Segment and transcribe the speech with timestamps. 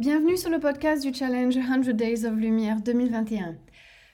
[0.00, 3.56] Bienvenue sur le podcast du Challenge 100 Days of Lumière 2021.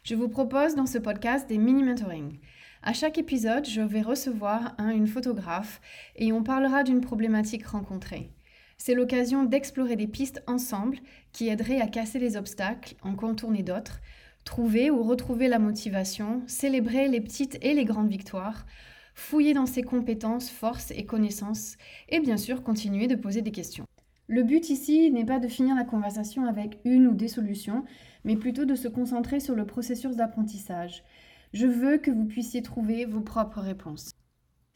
[0.03, 2.39] Je vous propose dans ce podcast des mini-mentoring.
[2.83, 5.83] À chaque épisode, je vais recevoir un, une photographe
[6.17, 8.31] et on parlera d'une problématique rencontrée.
[8.79, 10.97] C'est l'occasion d'explorer des pistes ensemble
[11.33, 14.01] qui aideraient à casser les obstacles, en contourner d'autres,
[14.47, 18.65] trouver ou retrouver la motivation, célébrer les petites et les grandes victoires,
[19.15, 21.77] fouiller dans ses compétences, forces et connaissances,
[22.09, 23.84] et bien sûr continuer de poser des questions.
[24.27, 27.85] Le but ici n'est pas de finir la conversation avec une ou des solutions,
[28.25, 31.05] mais plutôt de se concentrer sur le processus d'apprentissage.
[31.53, 34.13] Je veux que vous puissiez trouver vos propres réponses.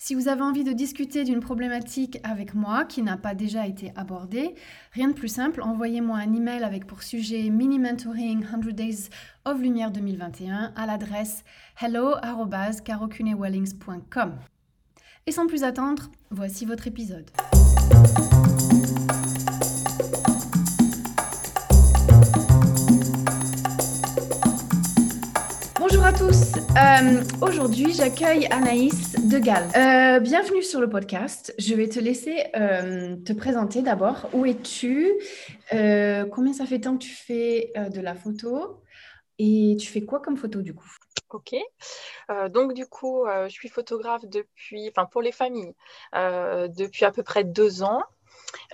[0.00, 3.90] Si vous avez envie de discuter d'une problématique avec moi qui n'a pas déjà été
[3.96, 4.54] abordée,
[4.92, 9.08] rien de plus simple, envoyez-moi un email avec pour sujet mini mentoring 100 days
[9.44, 11.42] of lumière 2021 à l'adresse
[11.82, 14.38] hello@carocunewellings.com.
[15.26, 17.28] Et sans plus attendre, voici votre épisode.
[26.08, 26.54] À tous.
[26.78, 29.64] Euh, Aujourd'hui, j'accueille Anaïs de Gall.
[29.76, 31.54] Euh, bienvenue sur le podcast.
[31.58, 34.26] Je vais te laisser euh, te présenter d'abord.
[34.32, 35.12] Où es-tu?
[35.74, 38.82] Euh, Combien ça fait temps que tu fais de la photo?
[39.38, 40.90] Et tu fais quoi comme photo du coup?
[41.28, 41.54] Ok.
[42.54, 45.74] Donc du coup, je suis photographe depuis, enfin pour les familles,
[46.14, 48.02] depuis à peu près deux ans.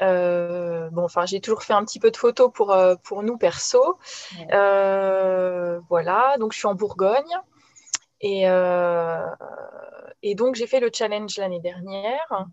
[0.02, 3.36] Euh, bon, enfin, j'ai toujours fait un petit peu de photos pour, euh, pour nous
[3.36, 3.98] perso.
[4.52, 7.38] Euh, voilà, donc je suis en Bourgogne.
[8.20, 9.26] Et, euh,
[10.22, 12.46] et donc j'ai fait le challenge l'année dernière.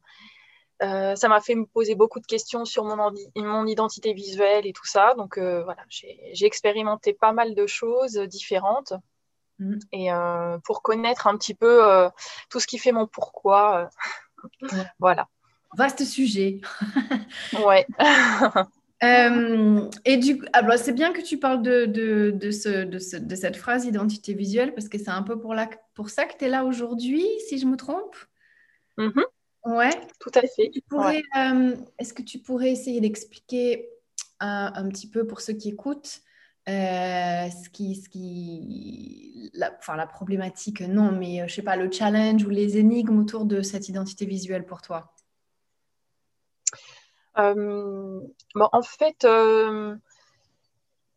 [0.82, 4.86] Ça m'a fait me poser beaucoup de questions sur mon, mon identité visuelle et tout
[4.86, 5.14] ça.
[5.16, 8.94] Donc voilà, j'ai expérimenté pas mal de choses différentes.
[9.60, 9.80] Mhm.
[9.92, 10.10] Et
[10.66, 12.10] pour connaître un petit peu
[12.50, 13.90] tout ce qui fait mon pourquoi.
[15.00, 15.28] voilà.
[15.78, 16.62] Vaste sujet.
[17.66, 17.86] Ouais.
[19.04, 23.00] Euh, et du coup, alors c'est bien que tu parles de, de, de, ce, de,
[23.00, 26.26] ce- de cette phrase identité visuelle parce que c'est un peu pour, la, pour ça
[26.26, 28.16] que tu es là aujourd'hui, si je me trompe.
[29.00, 29.24] Mhm,
[29.66, 29.90] Ouais.
[30.20, 30.72] tout à fait.
[30.92, 31.24] Ouais.
[31.36, 33.90] euh, est-ce que tu pourrais essayer d'expliquer
[34.40, 36.22] un, un petit peu pour ceux qui écoutent
[36.70, 41.76] euh, ce qui, ce qui, la, enfin la problématique, non, mais euh, je sais pas,
[41.76, 45.12] le challenge ou les énigmes autour de cette identité visuelle pour toi?
[47.38, 48.20] Euh,
[48.56, 49.96] bon, en fait, euh,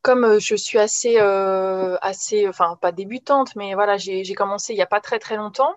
[0.02, 4.76] comme euh, je suis assez, euh, assez, enfin pas débutante, mais voilà, j'ai commencé il
[4.76, 5.74] n'y a pas très très longtemps.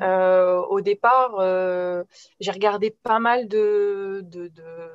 [0.00, 2.02] Euh, au départ, euh,
[2.40, 4.90] j'ai regardé pas mal de, de, de,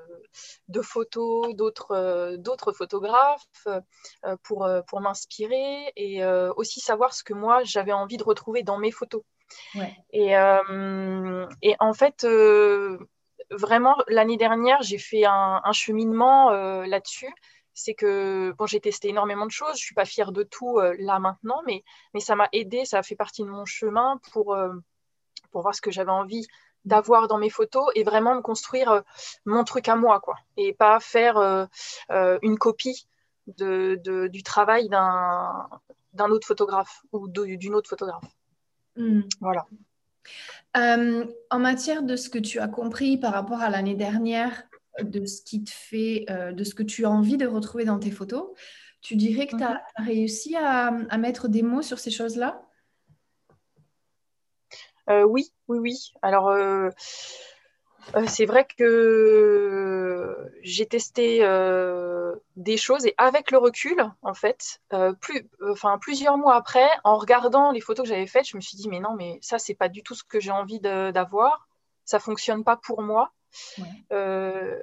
[0.68, 3.68] de photos d'autres photographes
[4.44, 6.26] pour, pour m'inspirer et
[6.58, 9.22] aussi savoir ce que moi j'avais envie de retrouver dans mes photos.
[9.76, 9.96] Ouais.
[10.12, 10.34] Et,
[11.62, 12.26] et en fait,
[13.58, 17.34] vraiment, l'année dernière, j'ai fait un, un cheminement euh, là-dessus.
[17.74, 19.78] C'est que bon, j'ai testé énormément de choses.
[19.78, 21.84] Je suis pas fière de tout euh, là maintenant, mais,
[22.14, 24.74] mais ça m'a aidé, ça a fait partie de mon chemin pour, euh,
[25.52, 26.46] pour voir ce que j'avais envie
[26.86, 29.04] d'avoir dans mes photos et vraiment me construire
[29.46, 30.36] mon truc à moi, quoi.
[30.58, 31.38] Et pas faire
[32.42, 33.08] une copie
[33.48, 35.70] de, de- du travail d'un
[36.14, 38.24] d'un autre photographe ou d'une autre photographe.
[38.96, 39.22] Hmm.
[39.42, 39.66] Voilà.
[40.76, 44.64] Euh, en matière de ce que tu as compris par rapport à l'année dernière,
[45.02, 48.00] de ce qui te fait, euh, de ce que tu as envie de retrouver dans
[48.00, 48.46] tes photos,
[49.02, 50.06] tu dirais que tu as Mhm.
[50.06, 52.62] réussi à, à mettre des mots sur ces choses-là?
[55.10, 56.14] Euh, oui, oui, oui.
[56.22, 56.50] Alors,
[58.16, 64.82] euh, c'est vrai que j'ai testé euh, des choses et avec le recul, en fait,
[64.94, 68.62] euh, plus, enfin, plusieurs mois après, en regardant les photos que j'avais faites, je me
[68.62, 71.68] suis dit, mais non, mais ça, c'est pas du tout ce que j'ai envie d'avoir.
[72.06, 73.32] Ça fonctionne pas pour moi.
[73.78, 74.80] Ouais.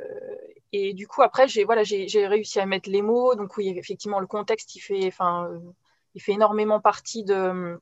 [0.73, 3.35] Et du coup, après, j'ai voilà, j'ai réussi à mettre les mots.
[3.35, 5.51] Donc oui, effectivement, le contexte, il fait, enfin,
[6.15, 7.79] il fait énormément partie de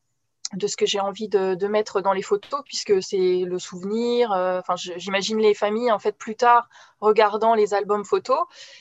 [0.55, 4.33] de ce que j'ai envie de, mettre dans les photos, puisque c'est le souvenir.
[4.33, 6.69] euh, Enfin, j'imagine les familles en fait plus tard
[7.01, 8.41] regardant les albums photos,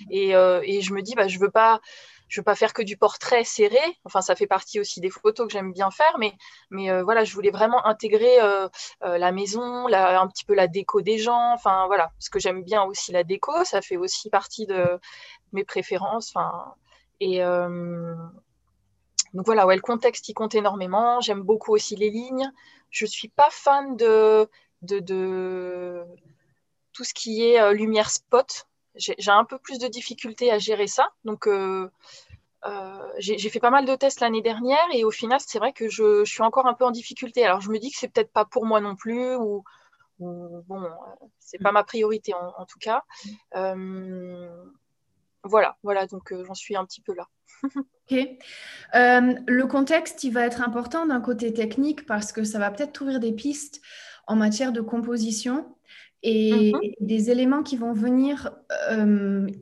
[0.10, 1.82] et, euh, et je me dis, bah, je veux pas,
[2.30, 3.80] je veux pas faire que du portrait serré.
[4.06, 6.34] Enfin, ça fait partie aussi des photos que j'aime bien faire, mais,
[6.72, 8.38] mais euh, voilà, je voulais vraiment intégrer
[9.02, 11.54] la maison, un petit peu la déco des gens.
[11.54, 15.00] Enfin, voilà, parce que j'aime bien aussi la déco, ça fait aussi partie de
[15.52, 16.32] mes préférences.
[16.34, 16.74] Enfin,
[17.20, 17.42] et
[19.34, 21.22] donc voilà, ouais, le contexte, il compte énormément.
[21.22, 22.52] J'aime beaucoup aussi les lignes.
[22.90, 24.50] Je suis pas fan de,
[24.82, 26.04] de, de
[26.94, 28.68] tout ce qui est euh, lumière spot.
[28.96, 31.10] J'ai un peu plus de difficulté à gérer ça.
[31.24, 31.90] Donc, euh,
[32.66, 35.88] euh, j'ai fait pas mal de tests l'année dernière et au final, c'est vrai que
[35.88, 37.46] je, je suis encore un peu en difficulté.
[37.46, 39.64] Alors, je me dis que c'est peut-être pas pour moi non plus ou,
[40.20, 40.82] ou bon,
[41.40, 43.04] c'est pas ma priorité en, en tout cas.
[45.46, 47.28] Euh, voilà, voilà, donc j'en suis un petit peu là.
[47.64, 48.28] ok.
[48.94, 53.20] le contexte, il va être important d'un côté technique parce que ça va peut-être ouvrir
[53.20, 53.82] des pistes
[54.28, 55.76] en matière de composition
[56.24, 56.82] et mhm.
[57.00, 58.52] des éléments qui vont venir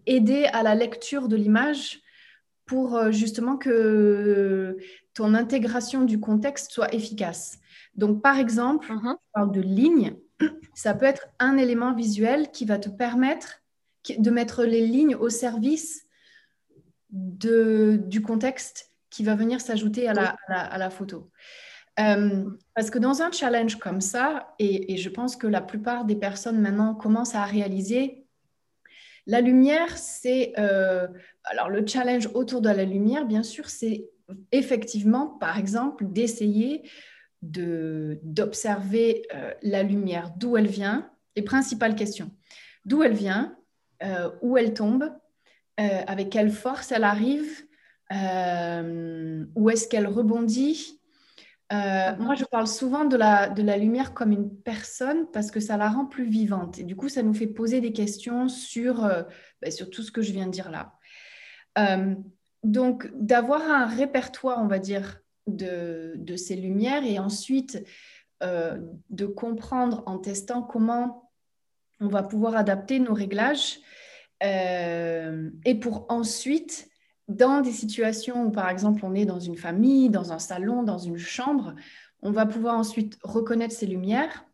[0.06, 2.02] aider à la lecture de l'image
[2.66, 4.78] pour justement que
[5.14, 7.60] ton intégration du contexte soit efficace.
[7.96, 10.16] Donc, par exemple, je parle de ligne,
[10.74, 13.62] ça peut être un élément visuel qui va te permettre
[14.18, 16.06] de mettre les lignes au service
[17.10, 21.32] de, du contexte qui va venir s'ajouter à la, à, la, photo.
[22.00, 26.18] Euh, parce que dans un challenge comme ça, et, je pense que la plupart des
[26.18, 28.26] personnes maintenant commencent à réaliser,
[29.28, 30.54] la lumière, c'est...
[30.60, 31.08] Euh,
[31.46, 34.10] alors le challenge autour de la lumière, bien sûr, c'est
[34.52, 36.90] effectivement, par exemple, d'essayer
[37.42, 42.32] d'observer euh, la lumière, d'où elle vient, les principales questions.
[42.86, 43.56] D'où elle vient,
[44.06, 45.12] euh, où elle tombe,
[45.80, 47.66] euh, avec quelle force elle arrive,
[48.12, 51.02] où est-ce qu'elle rebondit.
[51.72, 55.76] moi, je parle souvent de la, de la lumière comme une personne parce que ça
[55.76, 56.78] la rend plus vivante.
[56.78, 59.02] Et du coup, ça nous fait poser des questions sur,
[59.62, 60.94] ben, sur tout ce que je viens de dire là.
[62.64, 67.84] donc, d'avoir un répertoire, on va dire, de, ces lumières et ensuite
[68.44, 68.78] euh,
[69.10, 71.25] de comprendre en testant comment
[72.00, 73.80] on va pouvoir adapter nos réglages
[74.44, 76.90] euh, et pour ensuite,
[77.28, 80.98] dans des situations où par exemple on est dans une famille, dans un salon, dans
[80.98, 81.76] une chambre,
[82.22, 84.46] on va pouvoir ensuite reconnaître ces lumières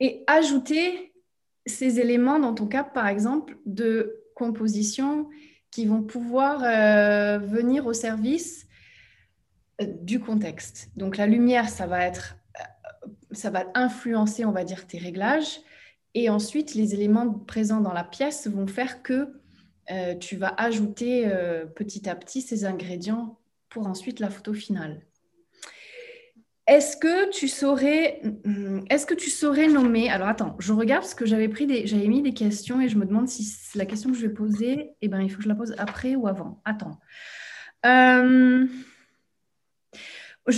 [0.00, 1.12] et ajouter
[1.66, 5.28] ces éléments, dans ton cas par exemple, de composition
[5.70, 8.66] qui vont pouvoir euh, venir au service
[9.80, 10.90] du contexte.
[10.96, 15.60] Donc la lumière, ça va être, euh, ça va influencer, on va dire, tes réglages.
[16.18, 19.34] Et ensuite, les éléments présents dans la pièce vont faire que
[19.90, 25.02] euh, tu vas ajouter euh, petit à petit ces ingrédients pour ensuite la photo finale.
[26.66, 31.14] Est-ce que tu saurais, mm, est-ce que tu saurais nommer Alors attends, je regarde parce
[31.14, 34.16] que j'avais pris j'avais mis des questions et je me demande si la question que
[34.16, 36.62] je vais poser, eh ben il faut que je la pose après ou avant.
[36.64, 36.98] Attends.
[37.84, 38.66] Je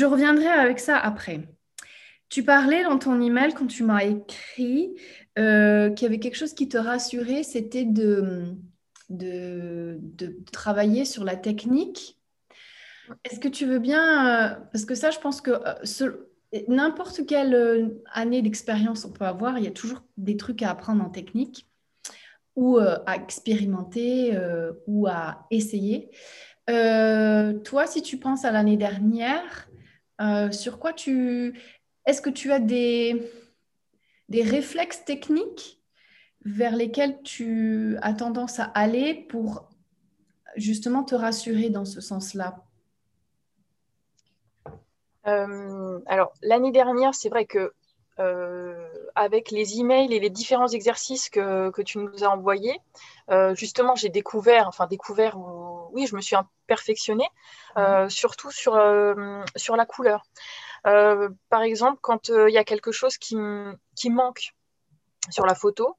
[0.04, 1.49] reviendrai avec ça après.
[2.28, 4.94] Tu parlais dans ton email quand tu m'as écrit
[5.38, 8.55] euh, qu'il y avait quelque chose qui te rassurait, c'était de,
[9.08, 10.00] de,
[10.52, 12.19] travailler sur la technique.
[13.25, 16.12] Est-ce que tu veux bien, euh, parce que ça, je pense que euh,
[16.69, 21.05] n'importe quelle année d'expérience on peut avoir, il y a toujours des trucs à apprendre
[21.05, 21.67] en technique
[22.56, 24.37] ou à expérimenter
[24.88, 26.11] ou à essayer.
[26.67, 29.69] toi, si tu penses à l'année dernière,
[30.20, 31.58] euh, sur quoi tu...
[32.06, 33.31] Est-ce que tu as des,
[34.28, 35.80] des réflexes techniques
[36.44, 39.69] vers lesquels tu as tendance à aller pour
[40.56, 42.64] justement te rassurer dans ce sens-là?
[45.26, 47.72] Euh, Alors, l'année dernière, c'est vrai que
[48.19, 52.80] euh, avec les emails et les différents exercices que, que tu nous as envoyés,
[53.54, 55.36] justement, j'ai découvert, enfin découvert,
[55.92, 56.36] oui, je me suis
[56.69, 57.26] perfectionner,
[57.76, 58.10] euh, mhm.
[58.10, 60.22] surtout sur, euh, sur la couleur.
[60.86, 63.36] Euh, par exemple, quand il y a quelque chose qui,
[63.96, 64.54] qui manque
[65.30, 65.96] sur la photo,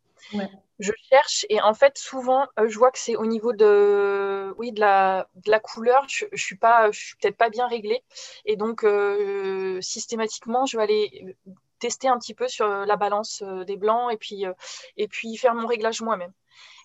[0.80, 4.80] je cherche et en fait, souvent, je vois que c'est au niveau de, oui, de,
[4.80, 8.04] la, de la couleur, je ne suis, pas, je suis peut-être pas bien réglée.
[8.46, 8.86] Et donc,
[9.82, 11.38] systématiquement, je vais aller
[11.80, 14.46] tester un petit peu sur la balance des blancs et puis,
[14.98, 16.34] et puis faire mon réglage moi-même.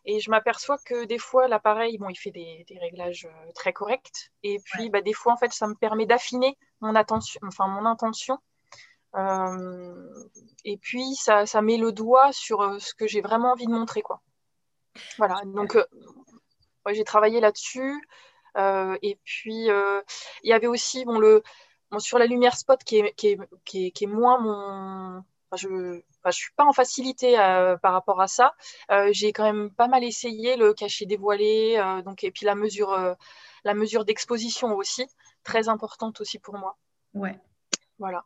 [0.06, 4.30] Et je m'aperçois que des fois, l'appareil, bon, il fait des, réglages euh, très corrects.
[4.42, 7.86] Et puis, bah, des fois, en fait, ça me permet d'affiner mon, attention, enfin, mon
[7.86, 8.38] intention.
[9.14, 10.26] Euh,
[10.64, 13.72] et puis, ça, ça, met le doigt sur euh, ce que j'ai vraiment envie de
[13.72, 14.02] montrer.
[14.02, 14.20] Quoi.
[15.16, 15.78] Voilà, donc
[16.92, 18.06] j'ai travaillé là-dessus.
[18.56, 21.42] et puis, il y avait aussi bon, le,
[21.98, 25.24] sur la lumière spot qui est, qui est, qui est moins mon.
[25.56, 28.54] Je, je suis pas en facilité euh, par rapport à ça.
[28.90, 32.54] Euh, j'ai quand même pas mal essayé le cachet dévoilé, euh, donc et puis la
[32.54, 33.16] mesure,
[33.64, 35.06] la mesure d'exposition aussi,
[35.42, 36.76] très importante aussi pour moi.
[37.14, 37.38] Ouais.
[37.98, 38.24] Voilà.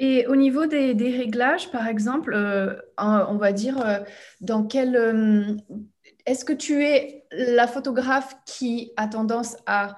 [0.00, 2.34] Et au niveau des, réglages, par exemple,
[2.98, 4.04] on va dire
[4.40, 5.62] dans quel
[6.26, 9.96] est-ce que tu es la photographe qui a tendance à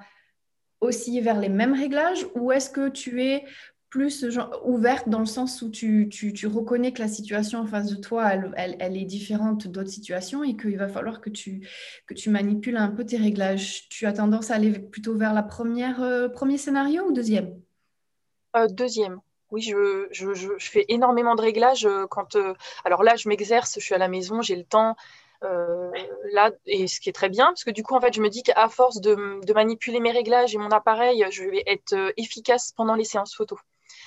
[0.81, 3.45] osciller vers les mêmes réglages ou est-ce que tu es
[3.97, 4.27] plus
[4.63, 6.11] ouverte dans le sens où tu,
[6.47, 10.77] reconnais que la situation en face de toi, elle, est différente d'autres situations et qu'il
[10.77, 11.67] va falloir que tu,
[12.27, 13.89] manipules un peu tes réglages.
[13.89, 17.59] Tu as tendance à aller plutôt vers la première, euh, premier scénario ou deuxième?
[18.55, 19.19] Euh, Deuxième.
[19.51, 20.09] Oui, je,
[20.59, 22.37] fais énormément de réglages euh, quand.
[22.85, 24.95] alors là, je m'exerce, je suis à la maison, j'ai le temps.
[25.41, 28.29] là, et ce qui est très bien, parce que du coup, en fait, je me
[28.29, 32.75] dis qu'à force de, de, manipuler mes réglages et mon appareil, je vais être efficace
[32.77, 33.59] pendant les séances photo.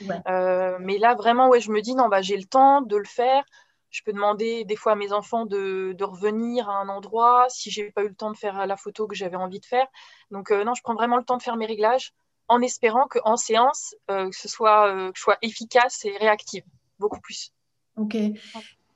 [0.02, 3.44] Mais là, vraiment, ouais, je me dis, non, bah, j'ai le temps de le faire.
[3.90, 7.72] Je peux demander des fois à mes enfants de, de revenir à un endroit si
[7.72, 9.88] j'ai pas eu le temps de faire la photo que j'avais envie de faire.
[10.30, 12.14] Donc, non, je prends vraiment le temps de faire mes réglages
[12.48, 16.64] en espérant qu'en séance, que ce soit, que je sois efficace et réactive,
[17.00, 17.52] beaucoup plus.
[17.98, 18.16] Ok.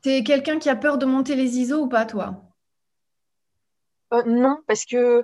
[0.04, 2.36] Tu es quelqu'un qui a peur de monter les ISO ou pas, toi?
[4.14, 5.24] Euh, Non, parce que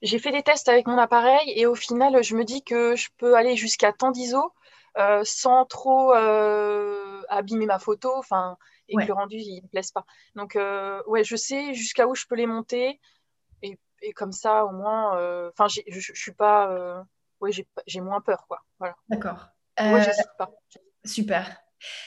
[0.00, 3.08] j'ai fait des tests avec mon appareil et au final, je me dis que je
[3.18, 4.48] peux aller jusqu'à tant d'ISO euh,
[5.24, 8.56] sans trop euh, abîmer ma photo enfin,
[8.88, 10.04] et que le rendu ne me plaise pas.
[10.34, 10.58] Donc,
[11.06, 13.00] ouais, je sais jusqu'à où je peux les monter
[13.62, 15.12] et, comme ça, au moins,
[15.50, 17.04] enfin, je suis pas.
[17.40, 17.50] ouais,
[17.86, 18.60] j'ai moins peur, quoi.
[18.78, 18.96] Voilà.
[19.08, 19.48] D'accord.
[19.80, 20.04] Ouais,
[20.38, 20.50] pas.
[21.04, 21.62] Super.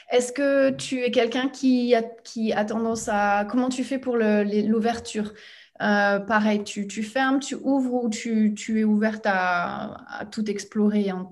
[0.09, 3.45] Est-ce que tu es quelqu'un qui a, qui a tendance à...
[3.49, 5.33] Comment tu fais pour l'ouverture?
[5.81, 11.29] Euh, Pareil, tu, fermes, tu ouvres ou tu, es ouverte à, tout explorer hein?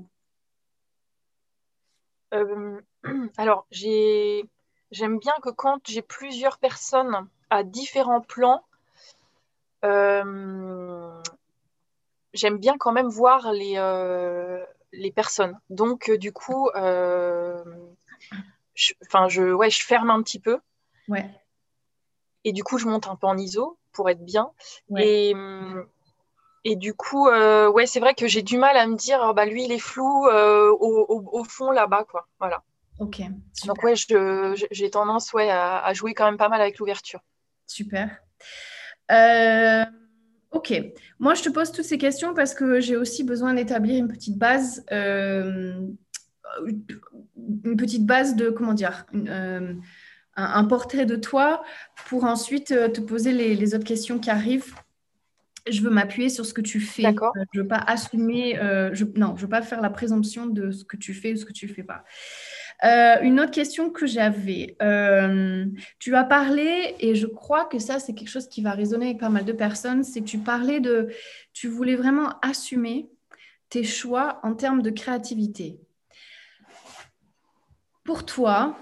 [2.34, 2.82] Euh,
[3.38, 8.64] Alors, j'aime bien que quand j'ai plusieurs personnes à différents plans,
[9.86, 11.22] euh,
[12.34, 13.76] j'aime bien quand même voir les,
[14.92, 15.60] les personnes.
[15.70, 17.64] Donc, du coup, enfin,
[19.28, 20.60] je, ouais, je ferme un petit peu.
[21.08, 21.30] Ouais.
[22.44, 24.52] Et du coup, je monte un peu en ISO pour être bien.
[24.98, 25.88] Et, hum,
[26.66, 29.34] et du coup, euh, ouais, c'est vrai que j'ai du mal à me dire, oh,
[29.34, 32.28] bah, lui, il est flou euh, au, au, fond là-bas, quoi.
[32.40, 32.64] Voilà.
[33.00, 33.22] Ok.
[33.66, 37.20] Donc, ouais, j'ai tendance ouais, à, à, jouer quand même pas mal avec l'ouverture.
[37.68, 38.18] Super.
[39.12, 39.84] Euh,
[40.52, 40.74] ok.
[41.20, 44.38] Moi, je te pose toutes ces questions parce que j'ai aussi besoin d'établir une petite
[44.38, 44.86] base
[47.66, 49.06] une petite base de, comment dire,
[50.36, 51.64] un, portrait de toi
[52.08, 54.76] pour ensuite te poser les, autres questions qui arrivent.
[55.70, 57.04] Je veux m'appuyer sur ce que tu fais.
[57.04, 57.34] D'accord.
[57.38, 58.56] Euh, je ne veux pas assumer,
[58.94, 61.38] je, non, je ne veux pas faire la présomption de ce que tu fais ou
[61.38, 62.04] ce que tu ne fais pas.
[63.22, 64.76] une autre question que j'avais,
[66.00, 69.20] tu as parlé, et je crois que ça, c'est quelque chose qui va résonner avec
[69.20, 71.10] pas mal de personnes, c'est que tu parlais de,
[71.54, 73.10] tu voulais vraiment assumer
[73.70, 75.80] tes choix en termes de créativité.
[78.04, 78.78] Pour toi,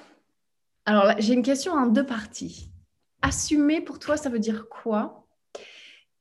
[0.85, 2.71] alors j'ai une question en deux parties.
[3.21, 5.20] Assumer pour toi, ça veut dire quoi?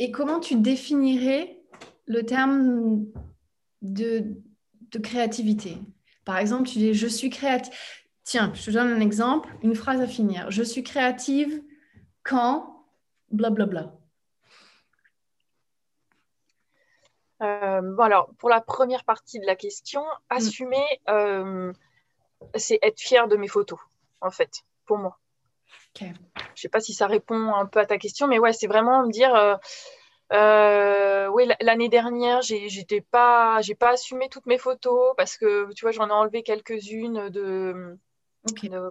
[0.00, 1.61] Et comment tu définirais
[2.07, 3.04] le terme
[3.83, 4.25] de,
[5.02, 5.76] créativité?
[6.25, 7.73] Par exemple, tu dis je suis créative.
[8.25, 10.50] Tiens, je te donne un exemple, une phrase à finir.
[10.50, 11.62] Je suis créative
[12.23, 12.87] quand
[13.30, 13.95] blablabla.
[17.42, 20.07] Euh, bon alors, pour la première partie de la question, mm.
[20.30, 21.75] assumer, euh,
[22.54, 23.78] c'est être fier de mes photos,
[24.23, 25.20] en fait, pour moi.
[25.99, 26.15] Je ne
[26.57, 29.11] sais pas si ça répond un peu à ta question, mais ouais, c'est vraiment me
[29.11, 29.35] dire.
[29.35, 29.57] Euh,
[30.33, 35.85] euh, oui, l'année dernière, j'étais pas, j'ai pas assumé toutes mes photos parce que tu
[35.85, 37.99] vois, j'en ai enlevé quelques-unes de,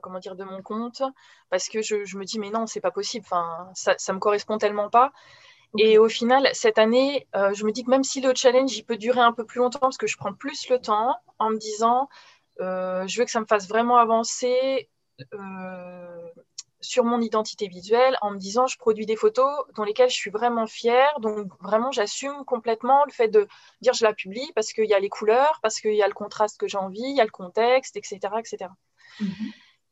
[0.02, 1.02] comment dire, de mon compte
[1.50, 3.26] parce que je, me dis mais non, c'est pas possible.
[3.26, 5.14] Enfin, ça, ça me correspond tellement pas.
[5.78, 8.84] Et au final, cette année, euh, je me dis que même si le challenge il
[8.84, 11.58] peut durer un peu plus longtemps parce que je prends plus le temps en me
[11.58, 12.10] disant
[12.60, 14.90] euh, je veux que ça me fasse vraiment avancer
[16.82, 20.32] sur mon identité visuelle en me disant je produis des photos dans lesquelles je suis
[20.32, 21.20] vraiment fière.
[21.20, 23.48] Donc vraiment, j'assume complètement le fait de
[23.82, 26.14] dire je la publie parce qu'il y a les couleurs, parce qu'il y a le
[26.14, 28.20] contraste que j'ai envie, il y a le contexte, etc.
[28.38, 28.72] etc.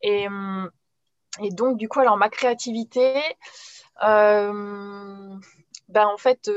[0.01, 0.70] Et, euh,
[1.41, 3.22] et, donc, du coup, alors ma créativité,
[4.00, 5.39] ben,
[5.96, 6.50] en fait,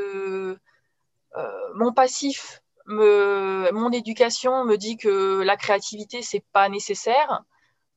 [1.74, 7.44] mon passif mon éducation me dit que la créativité, c'est pas nécessaire.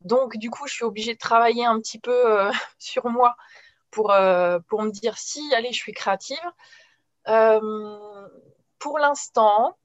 [0.03, 3.35] Donc, du coup, je suis obligée de travailler un petit peu euh, sur moi
[3.91, 6.37] pour, euh, pour me dire si, allez, je suis créative.
[7.27, 8.19] Euh,
[8.79, 9.77] pour l'instant,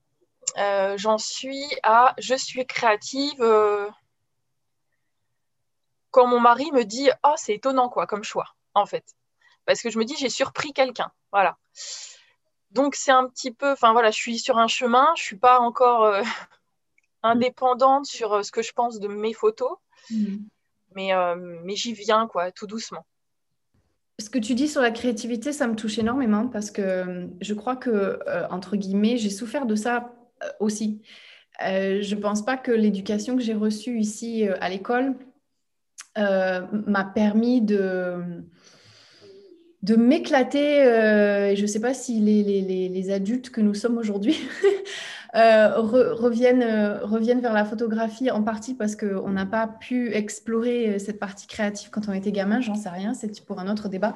[0.57, 3.45] j'en suis à je suis créative
[6.11, 9.05] quand mon mari me dit oh, c'est étonnant, quoi, comme choix, en fait.
[9.67, 11.13] Parce que je me dis j'ai surpris quelqu'un.
[11.31, 11.59] Voilà.
[12.73, 15.61] Donc c'est un petit peu, enfin voilà, je suis sur un chemin, je suis pas
[15.61, 16.13] encore
[17.23, 19.79] indépendante sur ce que je pense de mes photos,
[20.11, 20.38] mm.
[20.95, 23.05] mais, euh, mais j'y viens quoi, tout doucement.
[24.21, 27.77] Ce que tu dis sur la créativité, ça me touche énormément parce que je crois
[27.77, 28.19] que,
[28.50, 30.12] entre guillemets, j'ai souffert de ça
[30.59, 31.03] aussi.
[31.61, 35.15] je ne pense pas que l'éducation que j'ai reçue ici à l'école
[36.17, 38.43] m'a permis de
[39.83, 40.83] de m'éclater.
[40.83, 44.37] Euh, je ne sais pas si les, adultes que nous sommes aujourd'hui
[45.35, 50.99] euh, reviennent, euh, reviennent vers la photographie en partie parce qu'on n'a pas pu explorer
[50.99, 54.14] cette partie créative quand on était gamin, j'en sais rien, c'est pour un autre débat.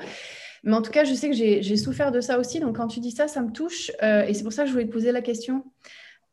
[0.65, 2.61] Mais en tout cas, je sais que j'ai souffert de ça aussi.
[2.61, 3.91] Donc, quand tu dis ça, ça me touche.
[4.03, 5.65] Euh, et c'est pour ça que je voulais te poser la question.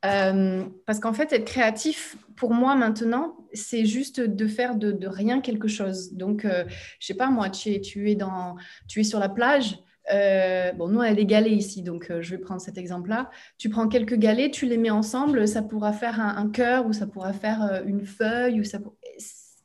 [0.06, 5.42] Euh, parce qu'en fait, être créatif, pour moi maintenant, c'est juste de faire de, rien
[5.42, 6.14] quelque chose.
[6.14, 6.64] Donc, euh,
[7.00, 8.56] je sais pas, moi, tu es, tu es, dans,
[8.88, 9.80] tu es sur la plage.
[10.08, 13.30] Bon, nous, on a des galets ici, donc je vais prendre cet exemple-là.
[13.58, 17.08] Tu prends quelques galets, tu les mets ensemble, ça pourra faire un, cœur ou ça
[17.08, 18.62] pourra faire une feuille.
[18.62, 18.80] Ou ça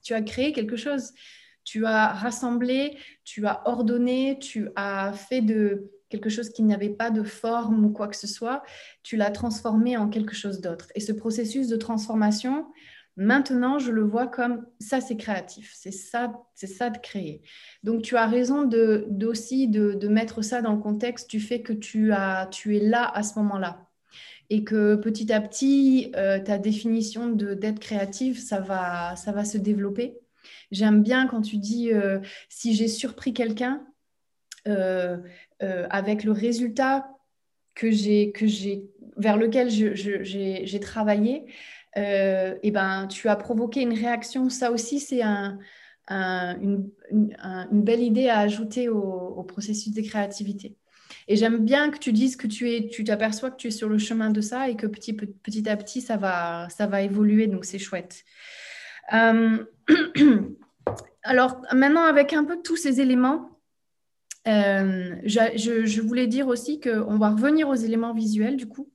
[0.02, 1.12] Tu as créé quelque chose
[1.64, 7.10] tu as rassemblé, tu as ordonné, tu as fait de quelque chose qui n'avait pas
[7.10, 8.62] de forme ou quoi que ce soit,
[9.02, 10.88] tu l'as transformé en quelque chose d'autre.
[10.94, 12.66] Et ce processus de transformation,
[13.16, 17.42] maintenant, je le vois comme ça, c'est créatif, c'est ça, c'est ça de créer.
[17.82, 21.72] Donc, tu as raison de, d'aussi de, mettre ça dans le contexte du fait que
[21.72, 23.86] tu, as, tu es là à ce moment-là.
[24.50, 29.58] Et que petit à petit, euh, ta définition d'être créative, ça va, ça va se
[29.58, 30.18] développer.
[30.70, 33.82] J'aime bien quand tu dis euh, si j'ai surpris quelqu'un
[34.68, 35.18] euh,
[35.60, 37.08] avec le résultat
[37.74, 38.84] que j'ai, que j'ai,
[39.16, 41.44] vers lequel j'ai, travaillé,
[41.96, 44.50] et eh ben, tu as provoqué une réaction.
[44.50, 45.58] Ça aussi, c'est un,
[46.10, 46.90] une,
[47.70, 50.76] belle idée à ajouter au, processus de créativité.
[51.28, 53.88] Et j'aime bien que tu dises que tu es, tu t'aperçois que tu es sur
[53.88, 55.16] le chemin de ça et que petit,
[55.68, 57.46] à petit, ça va, évoluer.
[57.46, 58.24] Donc, c'est chouette.
[61.22, 63.50] Alors maintenant, avec un peu tous ces éléments,
[64.46, 68.90] euh, je, voulais dire aussi qu'on va revenir aux éléments visuels du coup,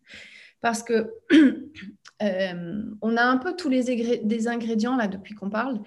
[0.62, 1.12] parce que
[2.22, 5.82] euh, on a un peu tous les des ingrédients là depuis qu'on parle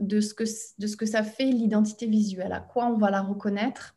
[0.00, 0.44] de ce que,
[0.78, 3.96] de ce que ça fait l'identité visuelle, à quoi on va la reconnaître.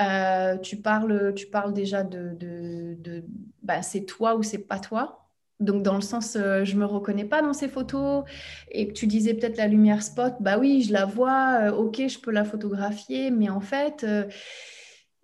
[0.00, 3.24] Euh, tu, parles, tu parles déjà de, de,
[3.62, 5.30] bah, c'est toi ou c'est pas toi.
[5.60, 8.24] Donc, dans le sens, euh, je me reconnais pas dans ces photos.
[8.70, 12.32] Et tu disais peut-être la lumière spot, bah oui, je la vois, ok, je peux
[12.32, 14.24] la photographier, mais en fait, euh,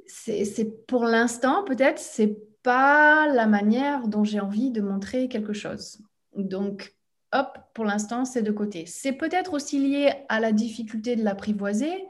[0.06, 5.98] c'est pour l'instant, peut-être, c'est pas la manière dont j'ai envie de montrer quelque chose.
[6.36, 6.94] Donc,
[7.32, 8.86] hop, pour l'instant, c'est de côté.
[8.86, 12.04] C'est peut-être aussi lié à la difficulté de l'apprivoiser,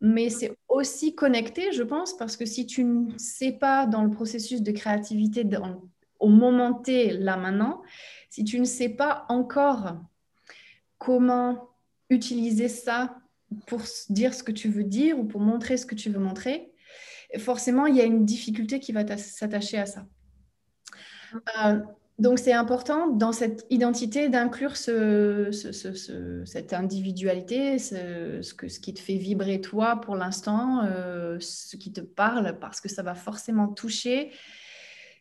[0.00, 4.10] mais c'est aussi connecté, je pense, parce que si tu ne sais pas dans le
[4.10, 5.46] processus de créativité,
[6.20, 7.82] au moment T, là maintenant,
[8.30, 9.96] si tu ne sais pas encore
[10.98, 11.70] comment
[12.10, 13.16] utiliser ça
[13.66, 16.73] pour dire ce que tu veux dire ou pour montrer ce que tu veux montrer,
[17.38, 20.06] forcément, il y a une difficulté qui va s'attacher à ça.
[21.64, 21.80] Euh,
[22.18, 25.50] donc, c'est important dans cette identité d'inclure ce,
[26.44, 31.92] cette individualité, ce, que, ce qui te fait vibrer toi pour l'instant, euh, ce qui
[31.92, 34.30] te parle, parce que ça va forcément toucher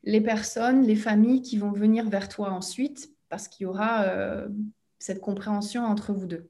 [0.03, 4.47] les personnes, les familles qui vont venir vers toi ensuite, parce qu'il y aura euh,
[4.99, 6.47] cette compréhension entre vous deux.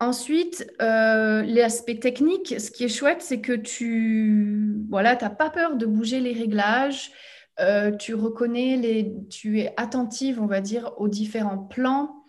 [0.00, 5.76] Ensuite, euh, l'aspect technique, ce qui est chouette, c'est que tu voilà, n'as pas peur
[5.76, 7.10] de bouger les réglages,
[8.00, 12.24] tu reconnais, les, tu es attentive, on va dire, aux différents plans.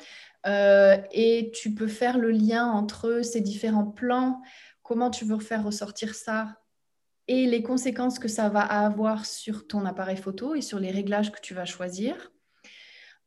[0.45, 4.41] et tu peux faire le lien entre ces différents plans,
[4.83, 6.55] comment tu veux faire ressortir ça
[7.27, 11.31] et les conséquences que ça va avoir sur ton appareil photo et sur les réglages
[11.31, 12.31] que tu vas choisir.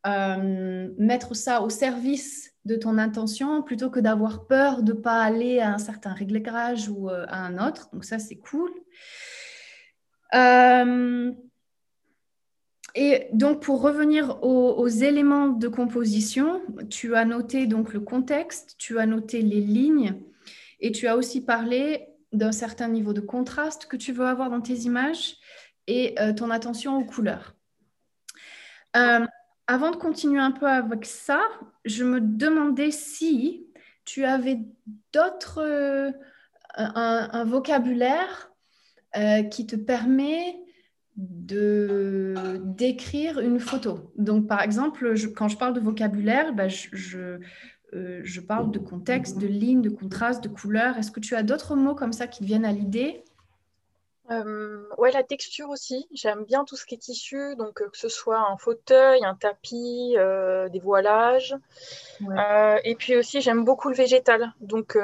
[0.06, 5.22] Euh, mettre ça au service de ton intention plutôt que d'avoir peur de ne pas
[5.22, 7.88] aller à un certain réglage ou euh, à un autre.
[7.92, 8.70] Donc ça, c'est cool.
[10.34, 11.32] Euh,
[12.94, 18.98] et donc, pour revenir aux, éléments de composition, tu as noté donc le contexte, tu
[18.98, 20.20] as noté les lignes
[20.80, 24.60] et tu as aussi parlé d'un certain niveau de contraste que tu veux avoir dans
[24.60, 25.36] tes images
[25.86, 27.54] et euh, ton attention aux couleurs.
[29.68, 31.40] Avant de continuer un peu avec ça,
[31.84, 33.68] je me demandais si
[34.04, 34.58] tu avais
[35.12, 36.10] d'autres, euh,
[36.76, 38.50] un, vocabulaire
[39.50, 40.56] qui te permet
[41.16, 44.12] de d'écrire une photo.
[44.16, 47.40] Donc, par exemple, quand je parle de vocabulaire, bah, je,
[47.94, 50.98] euh, je parle de contexte, de ligne, de contraste, de couleur.
[50.98, 53.24] Est-ce que tu as d'autres mots comme ça qui viennent à l'idée?
[54.30, 56.06] Euh, ouais, la texture aussi.
[56.12, 59.34] J'aime bien tout ce qui est tissu, donc euh, que ce soit un fauteuil, un
[59.34, 60.16] tapis,
[60.70, 61.56] des voilages.
[62.84, 64.52] et puis aussi, j'aime beaucoup le végétal.
[64.60, 64.96] Donc,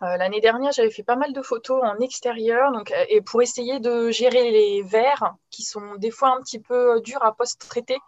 [0.00, 4.10] l'année dernière, j'avais fait pas mal de photos en extérieur, donc, et pour essayer de
[4.10, 7.98] gérer les verres qui sont des fois un petit peu durs à post-traiter.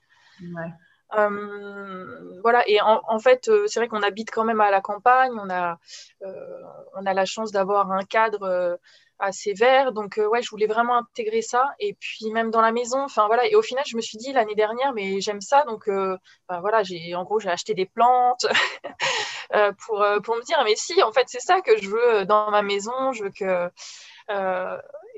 [0.41, 0.71] Ouais.
[1.17, 5.33] Euh, voilà, et en, fait, euh, c'est vrai qu'on habite quand même à la campagne,
[5.35, 5.79] on a,
[6.23, 6.63] euh,
[6.95, 8.79] on a la chance d'avoir un cadre
[9.19, 13.01] assez vert, donc ouais, je voulais vraiment intégrer ça, et puis même dans la maison,
[13.03, 15.87] enfin voilà, et au final, je me suis dit l'année dernière, mais j'aime ça, donc
[15.87, 18.47] ben, voilà, j'ai en gros, j'ai acheté des plantes,
[19.87, 22.63] pour, pour me dire, mais si, en fait, c'est ça que je veux dans ma
[22.63, 23.13] maison.
[23.13, 23.71] Je veux que.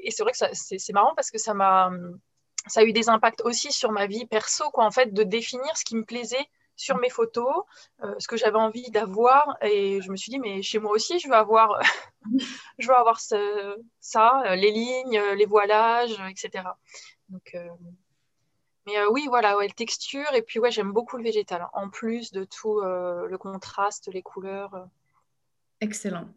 [0.03, 1.91] et c'est vrai que c'est marrant parce que ça m'a
[2.67, 5.77] ça a eu des impacts aussi sur ma vie perso, quoi, en fait, de définir
[5.77, 7.65] ce qui me plaisait sur mes photos,
[8.05, 9.57] euh, ce que j'avais envie d'avoir.
[9.63, 11.81] Et je me suis dit, mais chez moi aussi, je veux avoir,
[13.21, 16.65] ça, euh, les lignes, les voilages, etc.
[17.31, 17.69] Donc, euh,
[18.87, 20.33] mais oui, voilà, ouais, texture.
[20.35, 24.87] Et puis, j'aime beaucoup le végétal, en plus de tout le contraste, les couleurs.
[25.81, 26.29] Excellent.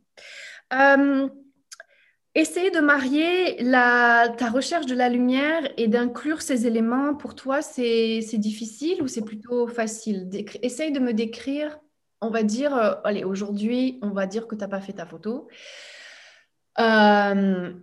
[2.40, 8.22] Essayer de marier ta recherche de la lumière et d'inclure ces éléments, pour toi, c'est
[8.38, 10.30] difficile ou c'est plutôt facile?
[10.62, 11.78] Essaye de me décrire,
[12.22, 15.06] on va dire, euh, allez, aujourd'hui, on va dire que tu n'as pas fait ta
[15.06, 15.50] photo.
[16.80, 17.74] Euh,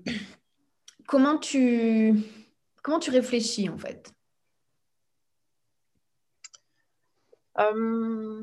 [1.07, 2.15] comment, tu,
[2.83, 4.11] comment tu réfléchis en fait?
[7.59, 8.43] Euh,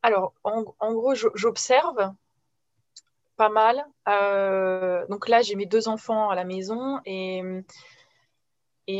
[0.00, 2.14] Alors, en gros, j'observe
[3.38, 3.86] pas mal.
[4.08, 7.42] Euh, donc là, j'ai mes deux enfants à la maison et,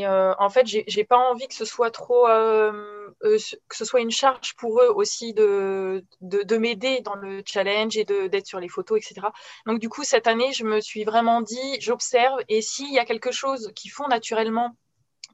[0.05, 4.11] euh, en fait, j'ai pas envie que ce soit trop, euh, que ce soit une
[4.11, 8.99] charge pour eux aussi de, de, m'aider dans le challenge et d'être sur les photos,
[8.99, 9.27] etc.
[9.65, 13.05] Donc du coup, cette année, je me suis vraiment dit, j'observe et s'il y a
[13.05, 14.75] quelque chose qu'ils font naturellement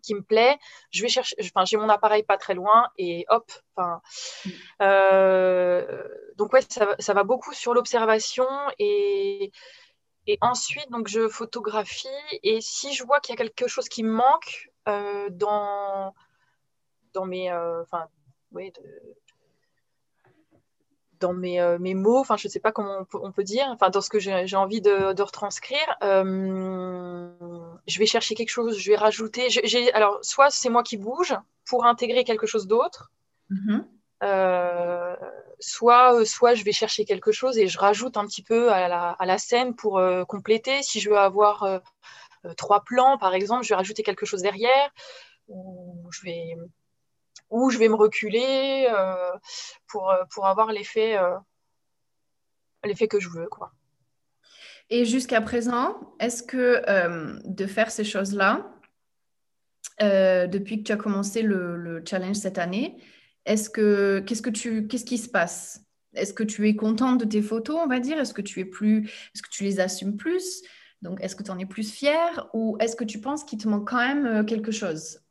[0.06, 0.58] qui me plaît,
[0.92, 4.02] je vais chercher, enfin, j'ai mon appareil pas très loin et hop, enfin,
[4.46, 4.50] mm.
[4.82, 6.04] euh,
[6.36, 8.48] donc ouais, ça, va beaucoup sur l'observation
[8.80, 9.52] et,
[10.28, 12.08] et ensuite, donc je photographie
[12.44, 16.14] et si je vois qu'il y a quelque chose qui me manque euh, dans,
[17.14, 18.08] dans mes, euh, enfin,
[18.52, 18.72] de,
[21.26, 23.90] dans mes, euh, mes mots, enfin je ne sais pas comment on peut, dire, enfin
[23.90, 27.30] dans ce que j'ai envie de, de retranscrire, euh,
[27.88, 29.48] je vais chercher quelque chose, je vais rajouter.
[29.94, 31.36] alors soit c'est moi qui bouge
[31.68, 33.12] pour intégrer quelque chose d'autre,
[33.50, 33.84] mm-hmm.
[34.24, 35.16] euh,
[35.60, 39.10] soit, soit je vais chercher quelque chose et je rajoute un petit peu à la,
[39.12, 40.84] à la scène pour compléter.
[40.84, 41.82] Si je veux avoir
[42.56, 44.90] trois plans par exemple, je vais rajouter quelque chose derrière,
[45.48, 46.56] ou je vais
[47.50, 49.32] ou je vais me reculer euh,
[49.88, 51.38] pour, euh, pour avoir l'effet euh,
[52.84, 53.48] l'effet que je veux.
[53.48, 53.72] Quoi.
[54.90, 56.84] Et jusqu'à présent, est-ce que
[57.44, 58.72] de faire ces choses-là,
[60.00, 63.02] depuis que tu as commencé le, le challenge cette année,
[63.46, 65.82] est-ce que qu'est-ce que tu qu'est-ce qui se passe?
[66.14, 68.20] Est-ce que tu es contente de tes photos, on va dire?
[68.20, 70.62] Est-ce que tu es plus est-ce que tu les assumes plus?
[71.02, 72.48] Donc est-ce que tu en es plus fière?
[72.54, 75.25] Ou est-ce que tu penses qu'il te manque quand même quelque chose?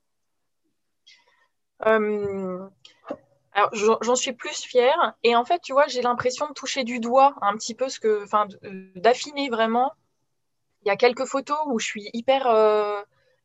[1.84, 3.70] Alors,
[4.02, 5.14] j'en suis plus fière.
[5.22, 8.00] Et en fait, tu vois, j'ai l'impression de toucher du doigt un petit peu ce
[8.00, 8.46] que, enfin,
[8.96, 9.92] d'affiner vraiment.
[10.84, 13.00] Il y a quelques photos où je suis hyper, euh,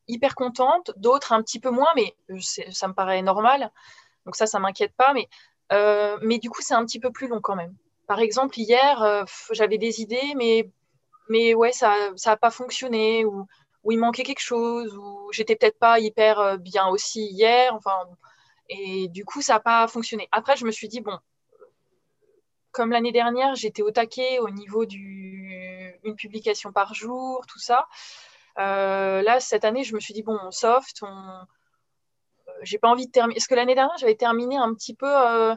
[0.07, 2.15] hyper contente, d'autres un petit peu moins, mais
[2.71, 3.71] ça me paraît normal.
[4.25, 5.13] Donc ça, ça m'inquiète pas.
[5.13, 5.27] Mais,
[5.71, 7.75] euh, mais du coup, c'est un petit peu plus long quand même.
[8.07, 10.69] Par exemple, hier, j'avais des idées, mais,
[11.29, 11.93] mais ouais, ça
[12.25, 13.25] n'a pas fonctionné.
[13.25, 13.45] Ou,
[13.83, 17.73] où il manquait quelque chose, ou j'étais peut-être pas hyper euh, bien aussi hier.
[17.73, 17.97] Enfin,
[18.69, 20.27] et du coup, ça n'a pas fonctionné.
[20.31, 21.17] Après, je me suis dit, bon,
[22.71, 27.87] comme l'année dernière, j'étais au taquet au niveau d'une publication par jour, tout ça.
[28.59, 31.07] Euh, là, cette année, je me suis dit, bon, soft, on...
[31.07, 33.37] Euh, j'ai pas envie de terminer.
[33.37, 35.07] Est-ce que l'année dernière, j'avais terminé un petit peu.
[35.07, 35.55] Euh...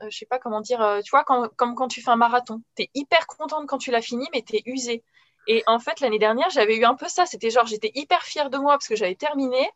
[0.00, 1.00] je sais pas comment dire.
[1.04, 4.02] tu vois, comme quand tu fais un marathon, tu es hyper contente quand tu l'as
[4.02, 5.04] fini, mais tu es usée.
[5.46, 7.26] Et en fait, l'année dernière, j'avais eu un peu ça.
[7.26, 9.70] C'était genre, j'étais hyper fière de moi parce que j'avais terminé.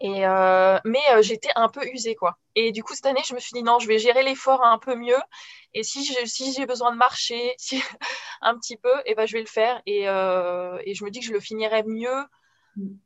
[0.00, 2.36] Et euh, mais euh, j'étais un peu usée, quoi.
[2.56, 4.78] Et du coup, cette année, je me suis dit, non, je vais gérer l'effort un
[4.78, 5.20] peu mieux.
[5.72, 7.82] Et si j'ai si besoin de marcher si,
[8.40, 9.80] un petit peu, et eh ben, je vais le faire.
[9.86, 12.24] Et, euh, et, je me dis que je le finirai mieux.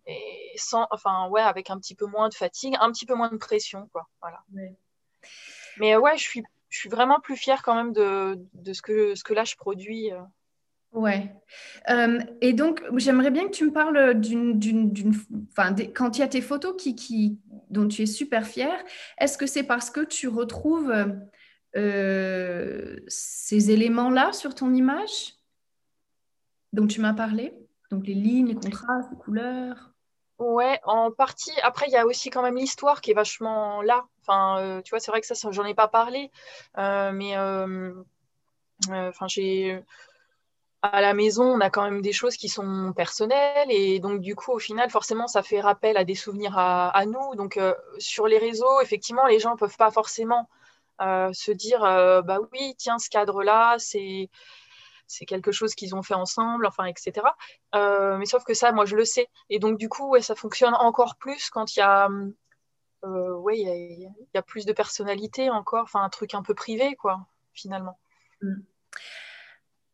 [0.07, 3.29] Et sans, enfin, ouais, avec un petit peu moins de fatigue, un petit peu moins
[3.29, 4.09] de pression, quoi.
[4.23, 4.43] Voilà.
[5.77, 9.15] Mais ouais, je suis, je suis vraiment plus fière quand même de, de ce, que,
[9.15, 10.11] ce que là je produis.
[10.93, 11.35] Ouais.
[11.91, 14.59] Euh, et donc, j'aimerais bien que tu me parles d'une,
[15.51, 17.39] enfin, quand il y a tes photos qui, qui,
[17.71, 18.83] dont tu es super fière,
[19.19, 20.93] est-ce que c'est parce que tu retrouves
[21.77, 25.35] euh, ces éléments-là sur ton image
[26.73, 27.55] dont tu m'as parlé?
[27.91, 29.93] Donc les lignes, les contrastes, les couleurs?
[30.39, 31.53] Ouais, en partie.
[31.63, 34.07] Après, il y a aussi quand même l'histoire qui est vachement là.
[34.23, 36.31] Enfin, euh, tu vois, c'est vrai que ça, j'en ai pas parlé,
[36.77, 37.37] mais
[38.89, 39.83] enfin, j'ai
[40.83, 44.37] à la maison, on a quand même des choses qui sont personnelles et donc du
[44.37, 47.35] coup, au final, forcément, ça fait rappel à des souvenirs à, nous.
[47.35, 50.49] Donc euh, sur les réseaux, effectivement, les gens peuvent pas forcément
[51.01, 54.31] euh, se dire, euh, bah oui, tiens, ce cadre-là, c'est
[55.11, 57.27] c'est quelque chose qu'ils ont fait ensemble, enfin, etc.
[57.73, 59.29] mais sauf que ça, moi, je le sais.
[59.49, 62.09] Et donc du coup, ça fonctionne encore plus quand il y a
[63.03, 67.99] a plus de personnalité encore, enfin un truc un peu privé, quoi, finalement.
[68.43, 68.61] Mm.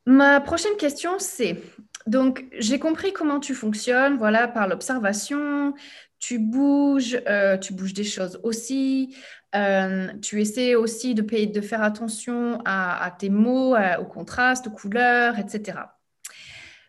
[0.06, 1.62] Ma prochaine question, c'est
[2.06, 5.74] donc j'ai compris comment tu fonctionnes, voilà, par l'observation.
[6.18, 9.16] Tu bouges, euh, tu bouges des choses aussi.
[9.54, 15.78] Euh, tu essaies aussi de, faire attention à, tes mots, au contraste, aux couleurs, etc.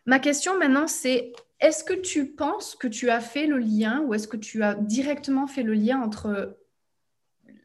[0.05, 4.13] Ma question maintenant, c'est est-ce que tu penses que tu as fait le lien ou
[4.13, 6.57] est-ce que tu as directement fait le lien entre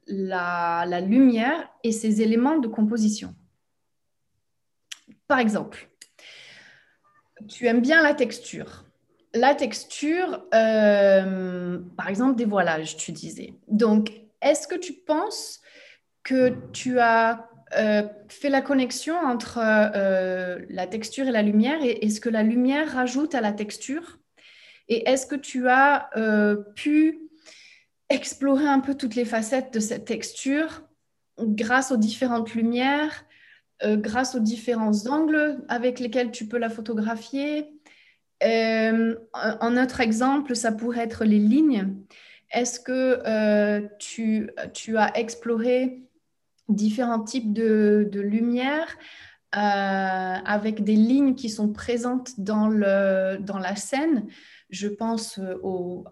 [0.07, 3.35] la, la lumière et ces éléments de composition?
[5.31, 5.89] Par exemple,
[7.47, 8.85] tu aimes bien la texture.
[9.33, 13.55] La texture, euh, par exemple, des voilages, tu disais.
[13.69, 14.11] Donc,
[14.43, 15.61] est-ce que tu penses
[16.25, 22.05] que tu as euh, fait la connexion entre euh, la texture et la lumière et
[22.05, 24.19] est-ce que la lumière rajoute à la texture?
[24.89, 26.11] Et est-ce que tu as
[26.75, 27.21] pu
[28.09, 30.83] explorer un peu toutes les facettes de cette texture
[31.39, 33.27] grâce aux différentes lumières
[33.83, 37.67] euh, grâce aux différents angles avec lesquels tu peux la photographier.
[38.45, 41.97] Euh, un autre exemple, ça pourrait être les lignes.
[42.53, 44.51] Est-ce que euh, tu,
[44.97, 46.03] as exploré
[46.69, 48.99] différents types de, lumière
[49.53, 54.27] avec des lignes qui sont présentes dans la scène?
[54.69, 55.41] Je pense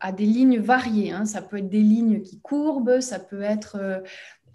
[0.00, 1.12] à des lignes variées.
[1.12, 1.26] Hein.
[1.26, 4.02] Ça peut être des lignes qui courbent, ça peut être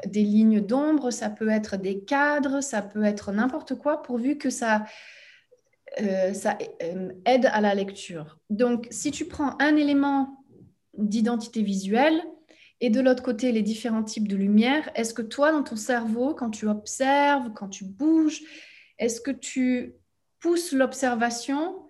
[0.06, 4.50] des lignes d'ombre, ça peut être des cadres, ça peut être n'importe quoi, pourvu que
[4.50, 4.84] ça,
[6.02, 6.34] euh,
[6.82, 8.40] euh, aide à la lecture.
[8.50, 10.44] Donc, si tu prends un élément
[10.98, 12.20] d'identité visuelle
[12.82, 16.34] et de l'autre côté les différents types de lumière, est-ce que toi, dans ton cerveau,
[16.34, 18.42] quand tu observes, quand tu bouges,
[18.98, 19.94] est-ce que tu
[20.40, 21.88] pousses l'observation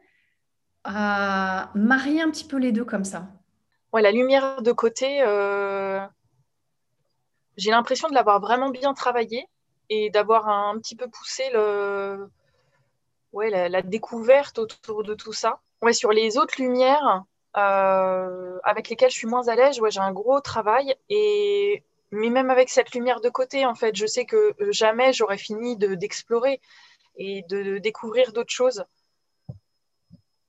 [0.83, 3.31] à marier un petit peu les deux comme ça?
[3.93, 6.05] Ouais, la lumière de côté, euh,
[7.57, 9.47] j'ai l'impression de l'avoir vraiment bien travaillé
[9.89, 12.29] et d'avoir un, petit peu poussé le,
[13.31, 15.59] ouais, la, découverte autour de tout ça.
[15.81, 17.23] Ouais, sur les autres lumières
[17.57, 20.95] euh, avec lesquelles je suis moins à l'aise, ouais, j'ai un gros travail.
[21.09, 21.83] Et...
[22.11, 25.75] Mais même avec cette lumière de côté, en fait, je sais que jamais j'aurais fini
[25.77, 26.61] d'explorer
[27.17, 28.85] et de découvrir d'autres choses.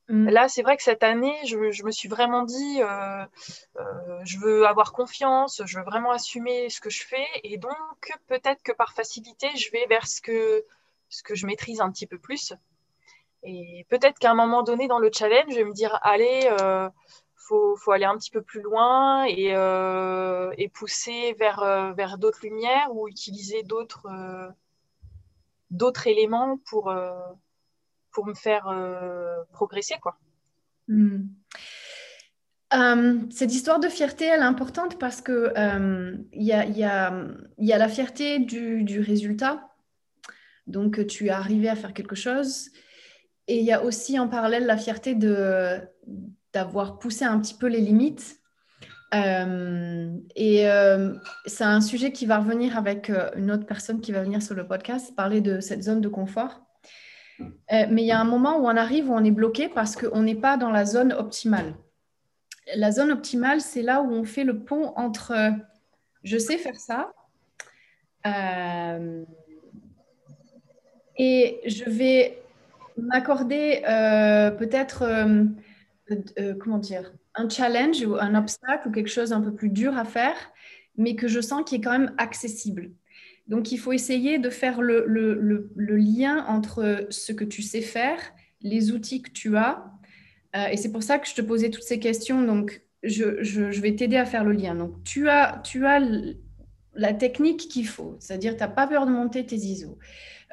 [0.09, 0.29] Mm.
[0.29, 3.25] Là, c'est vrai que cette année, je, me suis vraiment dit, euh,
[3.79, 7.27] euh, je veux avoir confiance, je veux vraiment assumer ce que je fais.
[7.43, 7.73] Et donc,
[8.27, 10.65] peut-être que par facilité, je vais vers ce que,
[11.11, 12.53] je maîtrise un petit peu plus.
[13.43, 16.89] Et peut-être qu'à un moment donné dans le challenge, je vais me dire, allez, euh,
[17.37, 19.53] faut, aller un petit peu plus loin et,
[20.59, 24.07] et pousser vers, d'autres lumières ou utiliser d'autres
[26.07, 26.91] éléments pour
[28.15, 29.97] pour me faire euh, progresser.
[30.89, 31.25] Hmm.
[32.73, 37.13] Euh, cette histoire de fierté, elle est importante parce que euh, il y, a,
[37.59, 39.69] la fierté du, résultat.
[40.67, 42.71] Donc, tu es arrivé à faire quelque chose.
[43.47, 47.81] Et il y a aussi en parallèle la fierté d'avoir poussé un petit peu les
[47.81, 48.41] limites.
[49.13, 50.67] et
[51.47, 54.67] c'est un sujet qui va revenir avec une autre personne qui va venir sur le
[54.67, 56.64] podcast, parler de cette zone de confort.
[57.41, 59.97] Euh, mais il y a un moment où on arrive où on est bloqué parce
[59.97, 61.75] qu'on n'est pas dans la zone optimale.
[62.77, 65.51] La zone optimale, c'est là où on fait le pont entre euh,
[66.23, 67.13] je sais faire ça
[68.27, 69.25] euh,
[71.19, 72.41] et je vais
[72.97, 73.83] m'accorder
[74.59, 75.05] peut-être,
[77.35, 80.37] un challenge ou un obstacle ou quelque chose un peu plus dur à faire,
[80.97, 82.91] mais que je sens qui est quand même accessible.
[83.47, 85.05] Donc, il faut essayer de faire le,
[85.77, 88.19] lien entre ce que tu sais faire,
[88.63, 89.85] les outils que tu as.
[90.57, 92.43] Euh, et c'est pour ça que je te posais toutes ces questions.
[92.43, 94.75] Donc, je, vais t'aider à faire le lien.
[94.75, 95.63] Donc, tu as,
[96.97, 99.99] la technique qu'il faut, c'est-à-dire tu n'as pas peur de monter tes ISO.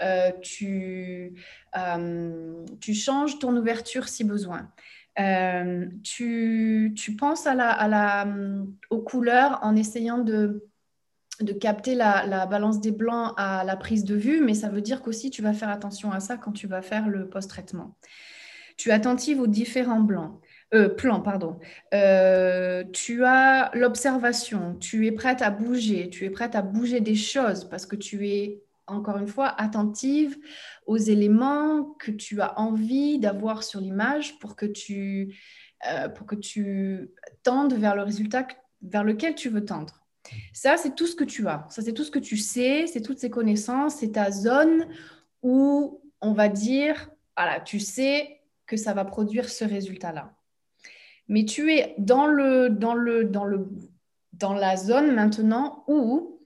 [0.02, 1.36] Euh, tu,
[1.78, 4.70] euh, tu changes ton ouverture si besoin.
[6.04, 8.28] tu, penses à la,
[8.90, 10.71] aux couleurs en essayant de
[11.44, 15.02] de capter la, balance des blancs à la prise de vue, mais ça veut dire
[15.02, 17.96] qu'aussi tu vas faire attention à ça quand tu vas faire le post-traitement.
[18.78, 20.40] Tu es attentive aux différents blancs.
[20.74, 21.60] Euh, plans, pardon.
[21.94, 27.16] Euh, tu as l'observation, tu es prête à bouger, tu es prête à bouger des
[27.16, 30.38] choses parce que tu es, encore une fois, attentive
[30.86, 35.36] aux éléments que tu as envie d'avoir sur l'image pour que tu,
[35.92, 37.12] euh, pour que tu
[37.44, 38.48] tendes vers le résultat
[38.82, 40.01] vers lequel tu veux tendre.
[40.54, 41.66] Ça, c'est tout ce que tu as.
[41.70, 44.88] Ça, c'est tout ce que tu sais, c'est toutes ces connaissances, c'est ta zone
[45.42, 50.34] où on va dire, voilà, tu sais que ça va produire ce résultat-là.
[51.28, 53.70] Mais tu es dans le, dans le, dans le,
[54.34, 56.40] dans la zone maintenant où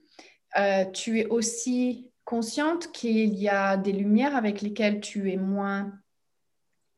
[0.58, 5.92] euh, tu es aussi consciente qu'il y a des lumières avec lesquelles tu es moins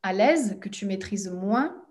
[0.02, 1.84] à l'aise, que tu maîtrises moins.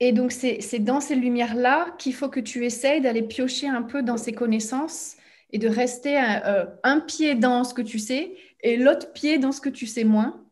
[0.00, 4.02] Et donc, c'est dans ces lumières-là qu'il faut que tu essayes d'aller piocher un peu
[4.02, 5.16] dans ces connaissances
[5.52, 9.52] et de rester un, un, pied dans ce que tu sais et l'autre pied dans
[9.52, 10.44] ce que tu sais moins.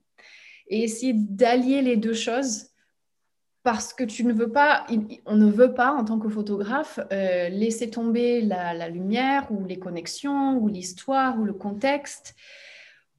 [0.68, 2.68] Et essayer d'allier les deux choses
[3.64, 4.86] parce que tu ne veux pas,
[5.24, 9.78] on ne veut pas en tant que photographe euh, laisser tomber la, lumière ou les
[9.78, 12.34] connexions ou l'histoire ou le contexte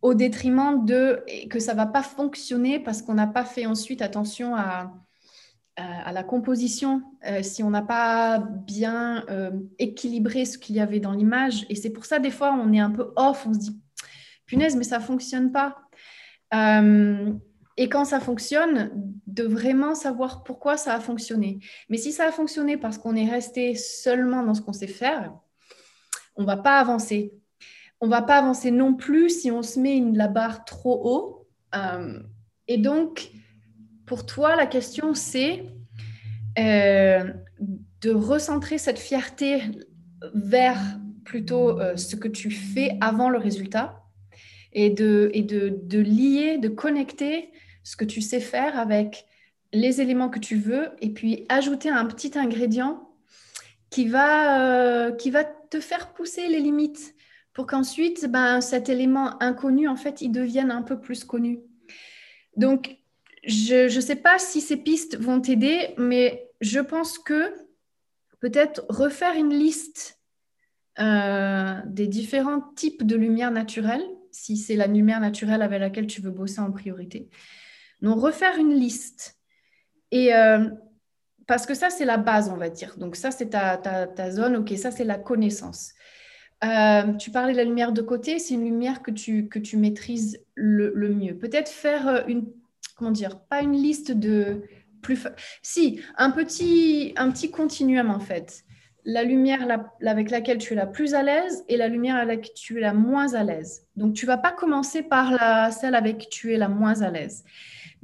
[0.04, 4.56] au détriment de que ça va pas fonctionner parce qu'on n'a pas fait ensuite attention
[4.56, 4.94] à,
[5.78, 11.02] à, la composition, euh, si on n'a pas bien euh, équilibré ce qu'il y avait
[11.02, 11.66] dans l'image.
[11.70, 13.82] Et c'est pour ça des fois on est un peu off, on se dit
[14.46, 15.76] punaise mais ça fonctionne pas.
[17.78, 18.92] Et quand ça fonctionne,
[19.28, 21.60] de vraiment savoir pourquoi ça a fonctionné.
[21.90, 25.34] Mais si ça a fonctionné parce qu'on est resté seulement dans ce qu'on sait faire,
[26.38, 27.34] on ne va pas avancer.
[28.00, 31.48] On ne va pas avancer non plus si on se met la barre trop haut.
[31.76, 32.20] Euh,
[32.68, 33.30] et donc,
[34.06, 35.64] pour toi, la question, c'est
[36.60, 37.34] euh,
[38.02, 39.62] de recentrer cette fierté
[40.34, 40.80] vers
[41.24, 44.04] plutôt euh, ce que tu fais avant le résultat
[44.72, 45.32] et de,
[45.92, 47.50] lier, de connecter
[47.84, 49.26] ce que tu sais faire avec
[49.74, 53.10] les éléments que tu veux et puis ajouter un petit ingrédient
[53.90, 57.16] qui va, euh, qui va te faire pousser les limites
[57.54, 61.62] pour qu'ensuite, ben, cet élément inconnu, en fait, il devienne un peu plus connu.
[62.58, 62.98] Donc,
[63.46, 67.54] je ne sais pas si ces pistes vont t'aider, mais je pense que
[68.40, 70.20] peut-être refaire une liste
[71.00, 76.22] euh, des différents types de lumière naturelle, si c'est la lumière naturelle avec laquelle tu
[76.22, 77.30] veux bosser en priorité,
[78.02, 79.38] donc, refaire une liste.
[80.12, 80.70] Et euh,
[81.48, 82.98] parce que ça, c'est la base, on va dire.
[82.98, 84.58] Donc, ça, c'est ta, ta, zone.
[84.58, 85.94] OK, ça, c'est la connaissance.
[86.64, 89.78] Euh, tu parlais de la lumière de côté, c'est une lumière que tu, que tu
[89.78, 91.38] maîtrises le, mieux.
[91.38, 92.46] Peut-être faire une,
[92.96, 94.64] comment dire, pas une liste de
[95.02, 95.20] plus...
[95.62, 98.64] Si, un petit, un petit continuum, en fait.
[99.04, 99.68] La lumière
[100.04, 102.82] avec laquelle tu es la plus à l'aise et la lumière avec laquelle tu es
[102.82, 103.86] la moins à l'aise.
[103.96, 107.44] Donc, tu vas pas commencer par la, celle avec tu es la moins à l'aise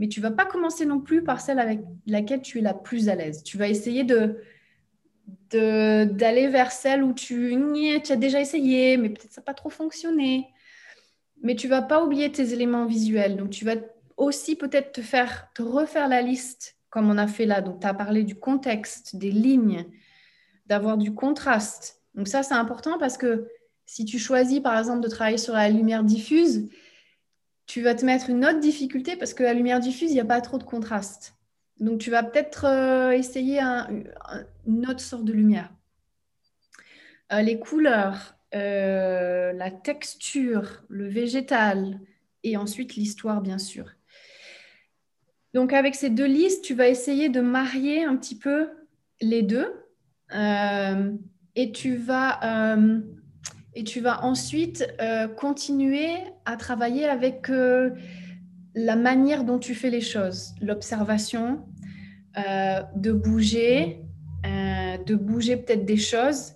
[0.01, 3.07] mais tu vas pas commencer non plus par celle avec laquelle tu es la plus
[3.07, 3.43] à l'aise.
[3.43, 4.41] Tu vas essayer de
[5.53, 7.55] d'aller vers celle où tu,
[8.03, 10.47] tu as déjà essayé, mais peut-être ça n'a pas trop fonctionné.
[11.43, 13.35] Mais tu vas pas oublier tes éléments visuels.
[13.35, 13.75] Donc, tu vas
[14.21, 17.61] aussi peut-être te faire, refaire la liste comme on a fait là.
[17.61, 19.85] Donc, tu as parlé du contexte, des lignes,
[20.67, 22.01] d'avoir du contraste.
[22.13, 23.47] Donc, ça, c'est important parce que
[23.85, 26.69] si tu choisis, par exemple, de travailler sur la lumière diffuse,
[27.65, 30.25] tu vas te mettre une autre difficulté parce que la lumière diffuse, il n'y a
[30.25, 31.35] pas trop de contraste.
[31.79, 35.71] Donc, tu vas peut-être euh, essayer une autre sorte de lumière.
[37.31, 41.99] Euh, les couleurs, euh, la texture, le végétal
[42.43, 43.85] et ensuite l'histoire, bien sûr.
[45.53, 48.69] Donc, avec ces deux listes, tu vas essayer de marier un petit peu
[49.19, 49.73] les deux
[51.55, 52.39] et tu vas
[53.73, 56.09] et tu vas ensuite euh, continuer
[56.45, 57.91] à travailler avec euh,
[58.75, 61.65] la manière dont tu fais les choses, l'observation,
[62.37, 63.97] euh, de bouger,
[65.05, 66.53] de bouger peut-être des choses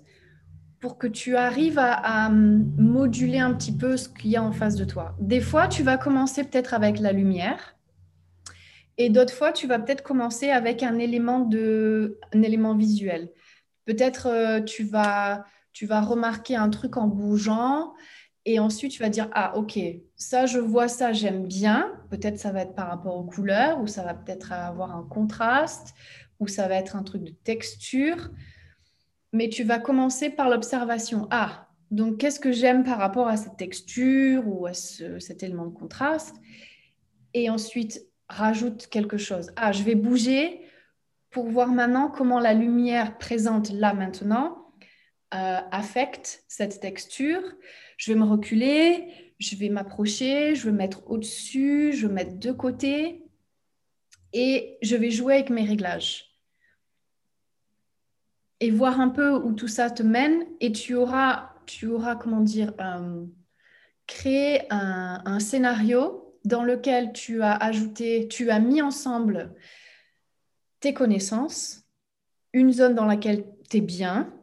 [0.79, 4.75] pour que tu arrives à, moduler un petit peu ce qu'il y a en face
[4.75, 5.15] de toi.
[5.19, 7.74] Des fois, tu vas commencer peut-être avec la lumière.
[8.97, 13.29] Et d'autres fois, tu vas peut-être commencer avec un élément, de, un élément visuel.
[13.85, 17.93] Peut-être tu vas tu vas remarquer un truc en bougeant
[18.45, 19.77] et ensuite tu vas dire ah ok
[20.15, 21.91] ça je vois ça j'aime bien.
[22.09, 25.93] Peut-être ça va être par rapport aux couleurs ou ça va peut-être avoir un contraste
[26.39, 28.31] ou ça va être un truc de texture.
[29.33, 31.27] Mais tu vas commencer par l'observation.
[31.29, 35.73] Ah donc qu'est-ce que j'aime par rapport à cette texture ou à cet élément de
[35.73, 36.37] contraste?
[37.33, 40.61] Et ensuite rajoute quelque chose ah je vais bouger
[41.29, 44.65] pour voir maintenant comment la lumière présente là maintenant
[45.33, 47.41] euh, affecte cette texture.
[47.97, 52.51] Je vais me reculer, je vais m'approcher, je vais mettre au-dessus, je vais mettre de
[52.53, 53.25] côté
[54.31, 56.37] et je vais jouer avec mes réglages.
[58.61, 62.39] Et voir un peu où tout ça te mène et tu auras, tu auras comment
[62.39, 63.25] dire, euh,
[64.07, 69.53] créé un, un scénario dans lequel tu as ajouté, tu as mis ensemble
[70.79, 71.83] tes connaissances,
[72.53, 74.33] une zone dans laquelle tu es bien,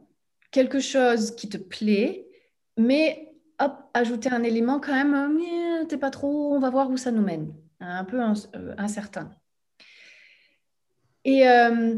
[0.51, 2.27] quelque chose qui te plaît,
[2.77, 7.11] mais hop, ajouter un élément quand même, t'es pas trop, on va voir où ça
[7.11, 9.31] nous mène, un peu euh, incertain.
[11.25, 11.97] Et, euh,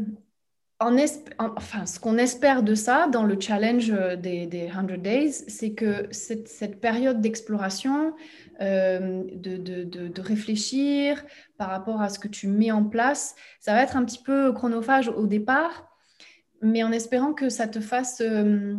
[0.78, 6.06] enfin, ce qu'on espère de ça dans le challenge des, des 100 Days, c'est que
[6.10, 8.14] cette, période d'exploration,
[8.60, 11.24] euh, de, réfléchir
[11.56, 14.52] par rapport à ce que tu mets en place, ça va être un petit peu
[14.52, 15.88] chronophage au départ,
[16.60, 18.76] mais en espérant que ça te fasse euh,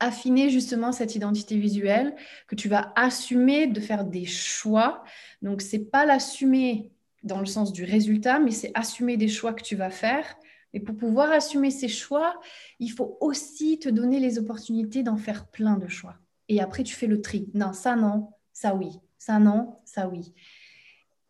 [0.00, 2.14] affiner justement cette identité visuelle,
[2.48, 5.04] que tu vas assumer de faire des choix.
[5.42, 6.90] Donc, c'est pas l'assumer
[7.22, 10.36] dans le sens du résultat, mais c'est assumer des choix que tu vas faire
[10.72, 12.40] et pour pouvoir assumer ces choix,
[12.78, 16.16] il faut aussi te donner les opportunités d'en faire plein de choix.
[16.48, 17.50] Et après, tu fais le tri.
[17.54, 18.90] Non, ça non, ça oui.
[19.18, 20.34] Ça non, ça oui.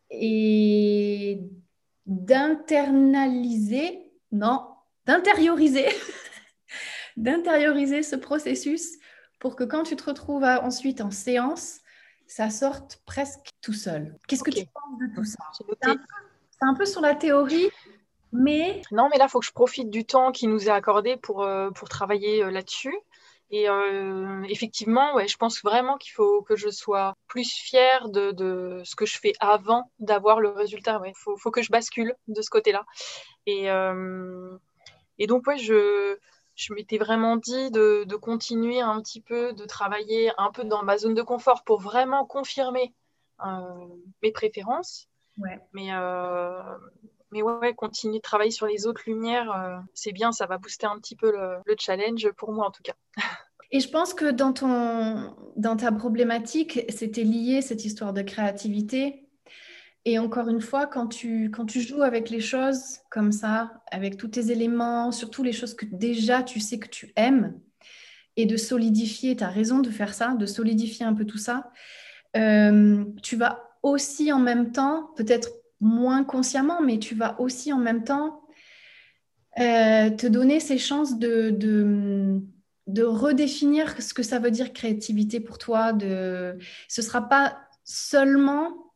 [0.09, 1.41] Et
[2.05, 4.67] d'internaliser, non,
[5.05, 5.87] d'intérioriser,
[7.17, 8.97] d'intérioriser ce processus
[9.39, 11.79] pour que quand tu te retrouves ensuite en séance,
[12.27, 14.17] ça sorte presque tout seul.
[14.27, 15.37] Qu'est-ce que tu penses de tout ça?
[15.81, 15.97] C'est
[16.61, 17.69] un, peu sur la théorie,
[18.33, 18.81] mais...
[18.91, 21.43] Non, mais là, il faut que je profite du temps qui nous est accordé pour,
[21.43, 22.95] euh, pour travailler euh, là-dessus.
[23.51, 28.31] Et euh, effectivement, ouais, je pense vraiment qu'il faut que je sois plus fière de,
[28.31, 30.99] de ce que je fais avant d'avoir le résultat.
[31.05, 32.83] Il faut, faut, que je bascule de ce côté-là.
[33.45, 33.67] Et,
[35.19, 36.17] et donc, ouais, je,
[36.55, 40.81] je m'étais vraiment dit de, de, continuer un petit peu, de travailler un peu dans
[40.81, 42.91] ma zone de confort pour vraiment confirmer
[44.23, 45.07] mes préférences.
[45.37, 45.59] Ouais.
[45.73, 45.91] Mais,
[47.33, 50.85] mais ouais, continuer de travailler sur les autres lumières, euh, c'est bien, ça va booster
[50.85, 52.93] un petit peu le, challenge pour moi en tout cas.
[53.71, 59.27] Et je pense que dans, ton, dans ta problématique, c'était lié cette histoire de créativité.
[60.05, 64.17] Et encore une fois, quand tu, quand tu joues avec les choses comme ça, avec
[64.17, 67.59] tous tes éléments, surtout les choses que déjà tu sais que tu aimes,
[68.35, 71.71] et de solidifier, tu as raison de faire ça, de solidifier un peu tout ça,
[72.35, 75.49] euh, tu vas aussi en même temps, peut-être
[75.83, 78.41] moins consciemment, mais tu vas aussi en même temps
[79.59, 81.51] euh, te donner ces chances de,
[82.87, 85.93] de, redéfinir ce que ça veut dire créativité pour toi.
[85.93, 86.57] De...
[86.87, 88.93] Ce ne sera pas seulement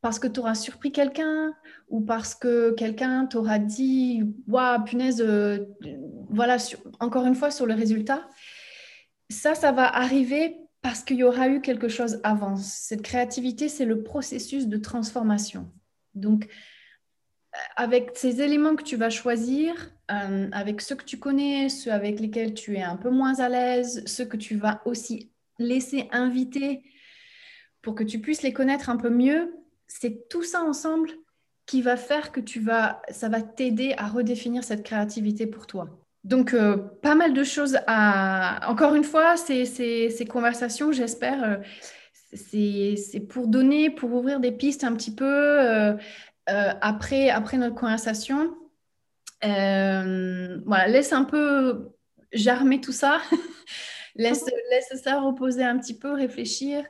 [0.00, 1.54] parce que tu auras surpris quelqu'un
[1.88, 5.60] ou parce que quelqu'un t'aura dit Waouh, punaise, euh,
[6.30, 6.56] voilà,
[7.00, 8.28] encore une fois sur le résultat.
[9.30, 12.56] Ça, ça va arriver parce qu'il y aura eu quelque chose avant.
[12.56, 15.70] Cette créativité, c'est le processus de transformation.
[16.14, 19.74] Donc, euh, avec ces éléments que tu vas choisir,
[20.10, 23.48] euh, avec ceux que tu connais, ceux avec lesquels tu es un peu moins à
[23.48, 26.82] l'aise, ceux que tu vas aussi laisser inviter
[27.82, 29.54] pour que tu puisses les connaître un peu mieux,
[29.86, 31.10] c'est tout ça ensemble
[31.66, 35.88] qui va faire que tu vas, ça va t'aider à redéfinir cette créativité pour toi.
[36.24, 38.70] Donc, euh, pas mal de choses à...
[38.70, 41.60] Encore une fois, ces, ces, conversations, j'espère,
[42.34, 45.92] c'est pour donner, pour ouvrir des pistes un petit peu euh,
[46.50, 48.54] euh, après, après notre conversation.
[49.44, 51.90] Euh, voilà, laisse un peu
[52.32, 53.20] germer tout ça.
[54.16, 56.84] laisse, laisse ça reposer un petit peu, réfléchir.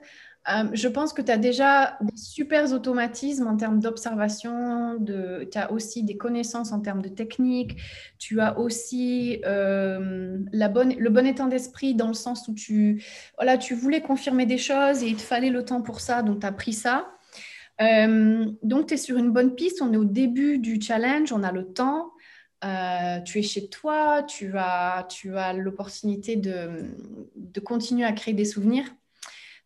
[0.52, 5.72] Euh, je pense que tu as déjà des super automatismes en termes d'observation, tu as
[5.72, 7.80] aussi des connaissances en termes de technique,
[8.18, 13.02] tu as aussi euh, le bon état d'esprit dans le sens où tu,
[13.36, 16.40] voilà, tu voulais confirmer des choses et il te fallait le temps pour ça, donc
[16.40, 17.10] tu as pris ça.
[17.80, 21.42] Euh, donc tu es sur une bonne piste, on est au début du challenge, on
[21.42, 22.12] a le temps.
[23.24, 28.84] tu es chez toi, tu as, tu as l'opportunité de continuer à créer des souvenirs.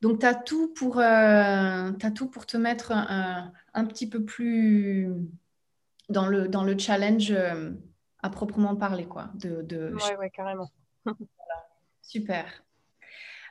[0.00, 5.08] Donc, tu as, tout pour, euh, tout pour te mettre un, petit peu plus
[6.08, 7.72] dans le, dans le challenge euh,
[8.22, 9.06] à proprement parler.
[9.06, 9.94] Quoi, de, de...
[10.18, 10.70] Ouais, carrément.
[12.02, 12.44] Super.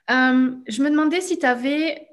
[0.10, 2.08] Euh, je me demandais si tu avais,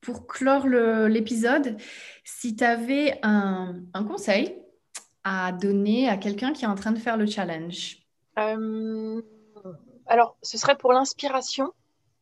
[0.00, 1.76] pour clore l'épisode,
[2.22, 4.56] si tu avais un, un, conseil
[5.24, 7.98] à donner à quelqu'un qui est en train de faire le challenge.
[8.36, 11.72] alors, ce serait pour l'inspiration,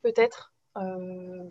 [0.03, 0.50] peut-être.
[0.77, 1.49] Euh,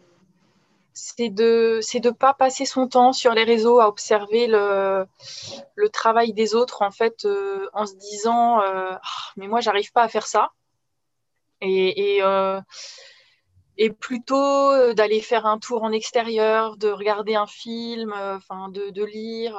[0.93, 5.07] c'est de c'est de pas passer son temps sur les réseaux à observer le,
[5.93, 10.03] travail des autres en fait euh, en se disant euh, ah, mais moi j'arrive pas
[10.03, 10.51] à faire ça.
[11.61, 12.21] Et,
[13.99, 19.57] plutôt d'aller faire un tour en extérieur de regarder un film enfin de, lire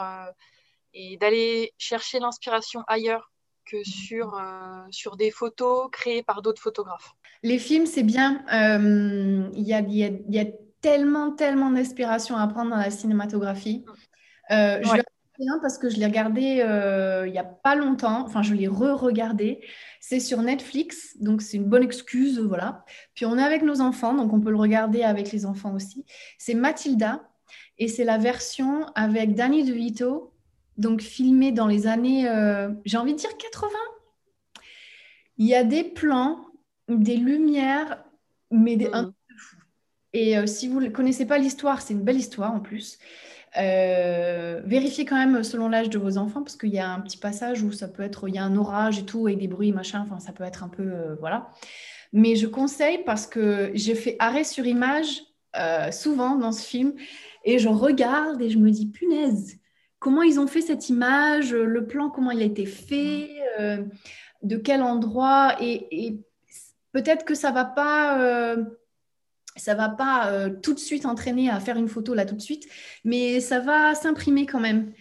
[0.95, 3.30] et d'aller chercher l'inspiration ailleurs
[3.71, 4.41] que sur,
[4.91, 7.15] sur des photos créées par d'autres photographes.
[7.43, 8.45] Les films, c'est bien.
[8.53, 10.45] Euh, il y, a, y, a,
[10.81, 13.85] tellement, tellement d'inspiration à prendre dans la cinématographie.
[14.51, 15.03] Euh, je
[15.39, 18.25] bien parce que je l'ai regardé euh, il n'y a pas longtemps.
[18.27, 19.65] Enfin, je l'ai re-regardé.
[19.99, 22.85] C'est sur Netflix, donc c'est une bonne excuse, voilà.
[23.15, 26.05] Puis on est avec nos enfants, donc on peut le regarder avec les enfants aussi.
[26.39, 27.23] C'est Mathilda
[27.79, 30.30] et c'est la version avec Danny DeVito,
[30.81, 32.25] donc filmé dans les années,
[32.85, 33.69] j'ai envie de dire 80
[35.39, 36.47] Il y a des plans,
[36.89, 38.05] des lumières,
[38.51, 39.13] mais des, un Mhm.
[40.13, 42.99] Et euh, si vous ne connaissez pas l'histoire, c'est une belle histoire en plus.
[43.57, 47.17] Euh, vérifiez quand même selon l'âge de vos enfants, parce qu'il y a un petit
[47.17, 49.73] passage où ça peut être, il y a un orage et tout, et des bruits,
[49.73, 51.51] machin, enfin, ça peut être un peu, euh, voilà.
[52.13, 55.23] Mais je conseille parce que j'ai fait arrêt sur image
[55.57, 56.95] euh, souvent dans ce film,
[57.45, 59.59] et je regarde et je me dis, punaise,
[60.01, 63.31] comment ils ont fait cette image, le plan, comment il a été fait,
[63.61, 63.85] euh,
[64.43, 66.19] de quel endroit, et,
[66.93, 68.21] peut-être que ça va pas...
[68.21, 68.65] euh,
[69.57, 72.41] ça va pas euh, tout de suite entraîner à faire une photo là tout de
[72.41, 72.69] suite,
[73.05, 74.93] mais ça va s'imprimer quand même.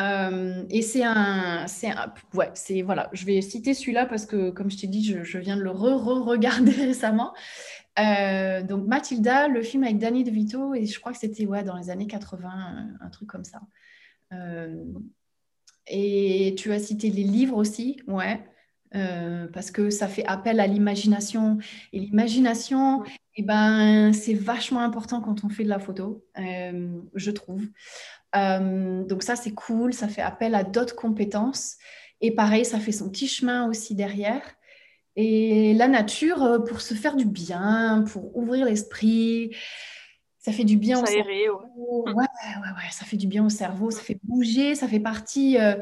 [0.00, 1.92] Euh, et c'est un, c'est
[2.34, 3.10] ouais, c'est voilà.
[3.12, 6.72] Je vais citer celui-là parce que, comme je t'ai dit, je, viens de le re-re-regarder
[6.86, 7.34] récemment.
[7.98, 11.76] Euh, donc Mathilda, le film avec Danny DeVito, et je crois que c'était ouais dans
[11.76, 13.60] les années 80, un, un truc comme ça.
[14.32, 14.84] Euh,
[15.86, 18.40] et tu as cité les livres aussi, ouais,
[18.94, 21.58] euh, parce que ça fait appel à l'imagination.
[21.92, 23.02] Et l'imagination,
[23.36, 27.64] eh ben, c'est vachement important quand on fait de la photo, euh, je trouve.
[28.36, 31.76] Euh, donc ça, c'est cool, ça fait appel à d'autres compétences.
[32.20, 34.42] Et pareil, ça fait son petit chemin aussi derrière.
[35.16, 39.54] Et la nature, pour se faire du bien, pour ouvrir l'esprit,
[40.42, 41.06] ça fait du bien au ouais.
[41.24, 41.62] cerveau.
[42.06, 42.16] Ouais, Mhm.
[42.16, 45.56] ouais, ouais, ça fait du bien au cerveau, ça fait bouger, ça fait partie.
[45.58, 45.76] euh,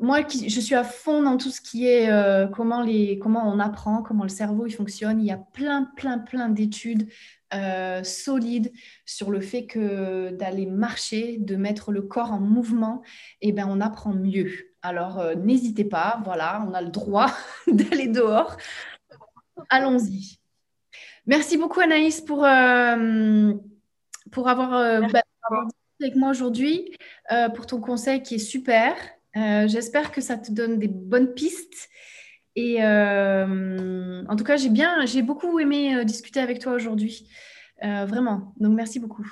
[0.00, 3.48] moi, qui, je suis à fond dans tout ce qui est euh, comment, les, comment
[3.48, 5.20] on apprend, comment le cerveau il fonctionne.
[5.20, 7.08] Il y a plein, plein, plein d'études
[7.54, 8.72] euh, solides
[9.04, 13.02] sur le fait que d'aller marcher, de mettre le corps en mouvement,
[13.42, 14.50] eh ben, on apprend mieux.
[14.80, 17.30] Alors, euh, n'hésitez pas, voilà, on a le droit
[17.68, 18.56] d'aller dehors.
[19.68, 20.38] Allons-y.
[21.26, 23.52] Merci beaucoup Anaïs pour, euh,
[24.32, 25.68] pour avoir, euh, bah, avoir
[26.00, 26.96] avec moi aujourd'hui,
[27.30, 28.94] euh, pour ton conseil qui est super.
[29.36, 31.88] Euh, j'espère que ça te donne des bonnes pistes.
[32.54, 37.26] Et en tout cas, j'ai bien, j'ai beaucoup aimé discuter avec toi aujourd'hui.
[37.80, 38.52] Vraiment.
[38.58, 39.26] Donc, merci beaucoup.